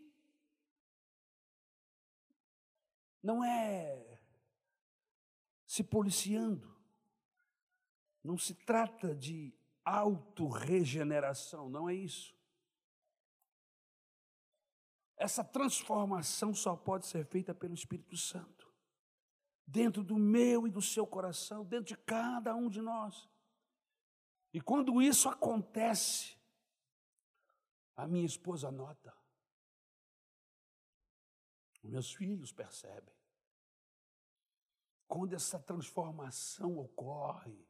Não 3.21 3.43
é 3.43 4.21
se 5.67 5.83
policiando. 5.83 6.76
Não 8.27 8.37
se 8.37 8.55
trata 8.55 9.15
de 9.15 9.55
autorregeneração, 9.85 11.71
não 11.71 11.89
é 11.89 11.95
isso. 11.95 12.37
Essa 15.17 15.45
transformação 15.45 16.53
só 16.53 16.75
pode 16.75 17.07
ser 17.07 17.25
feita 17.25 17.55
pelo 17.55 17.73
Espírito 17.73 18.17
Santo, 18.17 18.69
dentro 19.65 20.03
do 20.03 20.17
meu 20.17 20.67
e 20.67 20.71
do 20.73 20.83
seu 20.83 21.07
coração, 21.07 21.65
dentro 21.65 21.87
de 21.87 21.97
cada 21.99 22.53
um 22.57 22.69
de 22.69 22.83
nós. 22.83 23.31
E 24.53 24.61
quando 24.61 25.01
isso 25.01 25.29
acontece, 25.29 26.37
a 27.95 28.09
minha 28.09 28.27
esposa 28.27 28.73
nota, 28.73 29.17
os 31.81 31.89
meus 31.89 32.13
filhos 32.13 32.51
percebem. 32.51 33.15
Quando 35.07 35.33
essa 35.33 35.61
transformação 35.61 36.77
ocorre, 36.77 37.65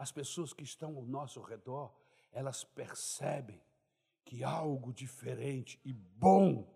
as 0.00 0.10
pessoas 0.10 0.54
que 0.54 0.64
estão 0.64 0.96
ao 0.96 1.04
nosso 1.04 1.42
redor, 1.42 1.94
elas 2.32 2.64
percebem 2.64 3.62
que 4.24 4.42
algo 4.42 4.94
diferente 4.94 5.78
e 5.84 5.92
bom 5.92 6.74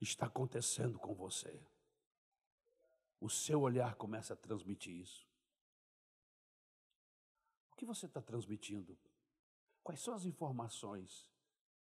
está 0.00 0.24
acontecendo 0.24 0.98
com 0.98 1.14
você. 1.14 1.62
O 3.20 3.28
seu 3.28 3.60
olhar 3.60 3.96
começa 3.96 4.32
a 4.32 4.36
transmitir 4.36 4.94
isso. 4.96 5.28
O 7.70 7.76
que 7.76 7.84
você 7.84 8.06
está 8.06 8.22
transmitindo? 8.22 8.98
Quais 9.84 10.00
são 10.00 10.14
as 10.14 10.24
informações 10.24 11.30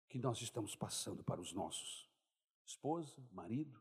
que 0.08 0.18
nós 0.18 0.40
estamos 0.40 0.74
passando 0.74 1.22
para 1.22 1.42
os 1.42 1.52
nossos? 1.52 2.08
Esposa, 2.64 3.22
marido, 3.30 3.78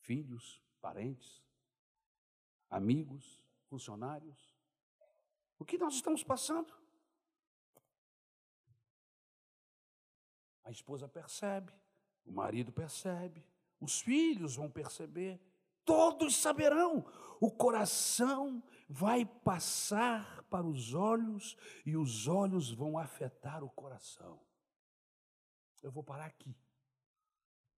filhos, 0.00 0.60
parentes, 0.80 1.40
amigos, 2.68 3.40
funcionários? 3.68 4.45
O 5.58 5.64
que 5.64 5.78
nós 5.78 5.94
estamos 5.94 6.22
passando? 6.22 6.72
A 10.64 10.70
esposa 10.70 11.08
percebe, 11.08 11.72
o 12.24 12.32
marido 12.32 12.72
percebe, 12.72 13.44
os 13.80 14.00
filhos 14.00 14.56
vão 14.56 14.70
perceber, 14.70 15.40
todos 15.84 16.36
saberão. 16.36 17.06
O 17.40 17.50
coração 17.50 18.62
vai 18.88 19.24
passar 19.24 20.42
para 20.44 20.66
os 20.66 20.92
olhos 20.92 21.56
e 21.84 21.96
os 21.96 22.26
olhos 22.26 22.70
vão 22.70 22.98
afetar 22.98 23.62
o 23.62 23.70
coração. 23.70 24.40
Eu 25.82 25.92
vou 25.92 26.02
parar 26.02 26.26
aqui, 26.26 26.56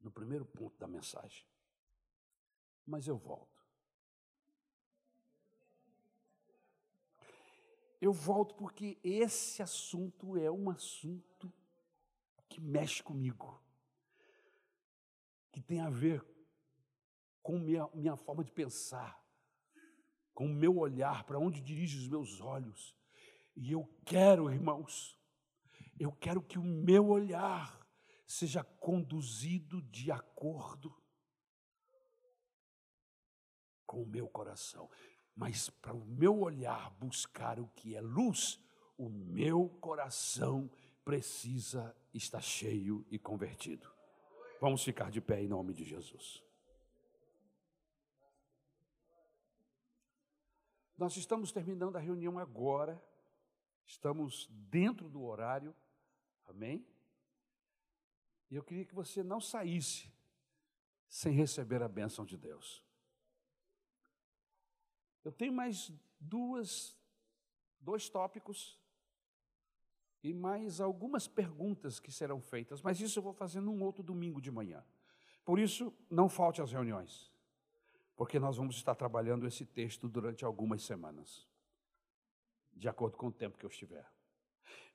no 0.01 0.11
primeiro 0.11 0.47
ponto 0.47 0.79
da 0.79 0.89
mensagem. 0.89 1.47
Mas 2.87 3.07
eu 3.07 3.19
volto. 3.19 3.58
Eu 8.01 8.13
volto 8.13 8.55
porque 8.55 8.99
esse 9.03 9.63
assunto 9.63 10.37
é 10.37 10.51
um 10.51 10.71
assunto 10.71 11.53
que 12.49 12.61
mexe 12.61 13.03
comigo, 13.03 13.61
que 15.53 15.61
tem 15.61 15.81
a 15.81 15.91
ver 15.91 16.25
com 17.43 17.59
minha, 17.59 17.89
minha 17.95 18.17
forma 18.17 18.45
de 18.45 18.53
pensar, 18.53 19.21
com 20.33 20.47
o 20.47 20.55
meu 20.55 20.79
olhar, 20.79 21.25
para 21.25 21.39
onde 21.39 21.61
dirijo 21.61 21.99
os 21.99 22.09
meus 22.09 22.41
olhos. 22.41 22.95
E 23.57 23.73
eu 23.73 23.85
quero, 24.05 24.51
irmãos, 24.51 25.19
eu 25.99 26.13
quero 26.13 26.41
que 26.41 26.59
o 26.59 26.63
meu 26.63 27.09
olhar 27.09 27.85
seja 28.25 28.63
conduzido 28.63 29.83
de 29.83 30.13
acordo 30.13 30.95
com 33.85 34.03
o 34.03 34.07
meu 34.07 34.29
coração. 34.29 34.89
Mas 35.39 35.71
para 35.71 35.95
o 35.95 36.05
meu 36.05 36.41
olhar 36.41 36.91
buscar 36.99 37.61
o 37.61 37.69
que 37.69 37.95
é 37.95 38.01
luz, 38.01 38.61
o 38.97 39.09
meu 39.09 39.69
coração 39.81 40.69
precisa 41.05 41.97
estar 42.13 42.41
cheio 42.41 43.07
e 43.09 43.21
convertido. 43.21 43.89
Vamos 44.61 44.83
ficar 44.83 45.13
de 45.13 45.21
pé 45.21 45.41
em 45.41 45.47
nome 45.47 45.73
de 45.73 45.85
Jesus. 45.85 46.43
Nós 50.97 51.17
estamos 51.17 51.53
terminando 51.53 51.95
a 51.95 52.01
reunião 52.01 52.37
agora, 52.37 53.01
estamos 53.87 54.49
dentro 54.51 55.09
do 55.09 55.23
horário, 55.23 55.73
amém? 56.47 56.85
E 58.51 58.57
eu 58.57 58.65
queria 58.65 58.85
que 58.85 58.95
você 58.95 59.23
não 59.23 59.41
saísse 59.41 60.13
sem 61.09 61.33
receber 61.33 61.81
a 61.81 61.89
bênção 61.89 62.25
de 62.25 62.37
Deus. 62.37 62.88
Eu 65.29 65.33
tenho 65.33 65.53
mais 65.53 65.93
duas, 66.19 66.97
dois 67.79 68.09
tópicos 68.09 68.81
e 70.23 70.33
mais 70.33 70.81
algumas 70.81 71.29
perguntas 71.29 72.01
que 72.01 72.11
serão 72.11 72.41
feitas, 72.41 72.81
mas 72.81 72.99
isso 72.99 73.19
eu 73.19 73.23
vou 73.23 73.35
fazer 73.35 73.61
num 73.61 73.83
outro 73.83 74.03
domingo 74.03 74.41
de 74.41 74.51
manhã. 74.51 74.83
Por 75.45 75.59
isso, 75.59 75.93
não 76.11 76.31
falte 76.31 76.63
às 76.63 76.73
reuniões, 76.73 77.31
porque 78.17 78.39
nós 78.39 78.57
vamos 78.57 78.77
estar 78.77 78.95
trabalhando 78.95 79.47
esse 79.47 79.67
texto 79.67 80.09
durante 80.09 80.47
algumas 80.47 80.83
semanas, 80.83 81.47
de 82.73 82.89
acordo 82.89 83.19
com 83.19 83.27
o 83.27 83.33
tempo 83.33 83.59
que 83.59 83.67
eu 83.67 83.71
estiver. 83.71 84.11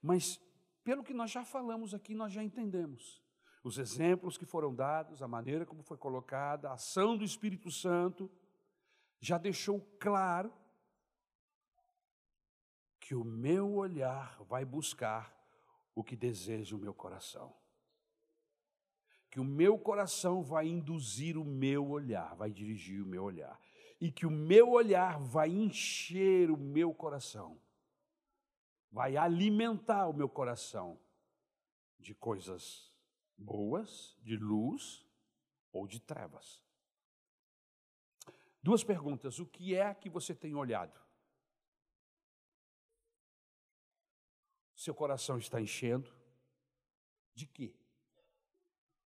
Mas, 0.02 0.42
pelo 0.84 1.04
que 1.04 1.14
nós 1.14 1.30
já 1.30 1.46
falamos 1.46 1.94
aqui, 1.94 2.16
nós 2.16 2.34
já 2.34 2.44
entendemos. 2.44 3.22
Os 3.64 3.78
exemplos 3.78 4.36
que 4.36 4.48
foram 4.48 4.74
dados, 4.74 5.22
a 5.22 5.28
maneira 5.28 5.64
como 5.64 5.84
foi 5.84 5.96
colocada, 5.96 6.70
a 6.70 6.74
ação 6.74 7.16
do 7.16 7.24
Espírito 7.24 7.70
Santo, 7.70 8.32
já 9.24 9.38
deixou 9.38 9.80
claro 9.98 10.54
que 13.00 13.16
o 13.16 13.24
meu 13.24 13.76
olhar 13.76 14.44
vai 14.44 14.66
buscar 14.66 15.34
o 15.96 16.04
que 16.04 16.14
deseja 16.14 16.76
o 16.76 16.80
meu 16.80 16.94
coração. 16.94 17.56
Que 19.32 19.40
o 19.40 19.46
meu 19.46 19.80
coração 19.80 20.44
vai 20.44 20.68
induzir 20.68 21.38
o 21.38 21.46
meu 21.46 21.90
olhar, 21.90 22.36
vai 22.36 22.52
dirigir 22.52 23.02
o 23.02 23.06
meu 23.06 23.24
olhar. 23.24 23.58
E 24.02 24.12
que 24.12 24.26
o 24.26 24.30
meu 24.30 24.72
olhar 24.72 25.18
vai 25.18 25.50
encher 25.50 26.52
o 26.52 26.58
meu 26.58 26.94
coração, 26.94 27.58
vai 28.92 29.16
alimentar 29.16 30.10
o 30.10 30.14
meu 30.14 30.28
coração 30.28 31.00
de 31.98 32.14
coisas 32.14 32.94
boas, 33.38 34.18
de 34.22 34.36
luz 34.36 35.08
ou 35.72 35.88
de 35.88 36.02
trevas. 36.02 36.62
Duas 38.64 38.82
perguntas: 38.82 39.40
o 39.40 39.46
que 39.46 39.76
é 39.76 39.94
que 39.94 40.10
você 40.10 40.34
tem 40.34 40.56
olhado? 40.56 40.98
Seu 44.74 44.96
coração 44.96 45.38
está 45.38 45.62
enchendo 45.62 46.12
de 47.34 47.46
quê? 47.46 47.76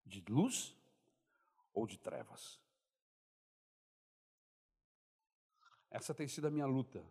De 0.05 0.23
luz 0.29 0.75
ou 1.73 1.87
de 1.87 1.97
trevas? 1.97 2.61
Essa 5.89 6.13
tem 6.13 6.27
sido 6.27 6.47
a 6.47 6.51
minha 6.51 6.65
luta, 6.65 7.05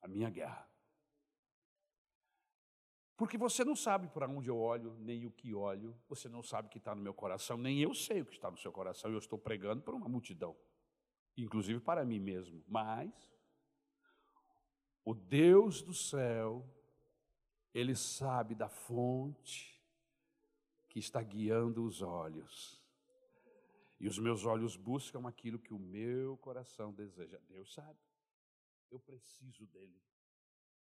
a 0.00 0.08
minha 0.08 0.30
guerra. 0.30 0.66
Porque 3.16 3.38
você 3.38 3.64
não 3.64 3.76
sabe 3.76 4.08
para 4.08 4.28
onde 4.28 4.48
eu 4.48 4.58
olho, 4.58 4.94
nem 4.98 5.26
o 5.26 5.30
que 5.30 5.54
olho, 5.54 5.98
você 6.08 6.28
não 6.28 6.42
sabe 6.42 6.68
o 6.68 6.70
que 6.70 6.78
está 6.78 6.94
no 6.94 7.02
meu 7.02 7.14
coração, 7.14 7.56
nem 7.56 7.80
eu 7.80 7.94
sei 7.94 8.20
o 8.22 8.26
que 8.26 8.34
está 8.34 8.50
no 8.50 8.58
seu 8.58 8.72
coração, 8.72 9.10
eu 9.10 9.18
estou 9.18 9.38
pregando 9.38 9.82
para 9.82 9.94
uma 9.94 10.08
multidão, 10.08 10.54
inclusive 11.36 11.80
para 11.80 12.04
mim 12.04 12.20
mesmo. 12.20 12.62
Mas 12.66 13.12
o 15.04 15.14
Deus 15.14 15.82
do 15.82 15.94
céu 15.94 16.68
ele 17.72 17.94
sabe 17.94 18.54
da 18.54 18.68
fonte 18.68 19.78
que 20.88 20.98
está 20.98 21.22
guiando 21.22 21.84
os 21.84 22.00
olhos. 22.00 22.82
E 24.00 24.08
os 24.08 24.18
meus 24.18 24.44
olhos 24.44 24.76
buscam 24.76 25.28
aquilo 25.28 25.58
que 25.58 25.74
o 25.74 25.78
meu 25.78 26.36
coração 26.38 26.92
deseja. 26.92 27.38
Deus 27.48 27.72
sabe. 27.74 27.98
Eu 28.90 28.98
preciso 28.98 29.66
dele. 29.66 30.00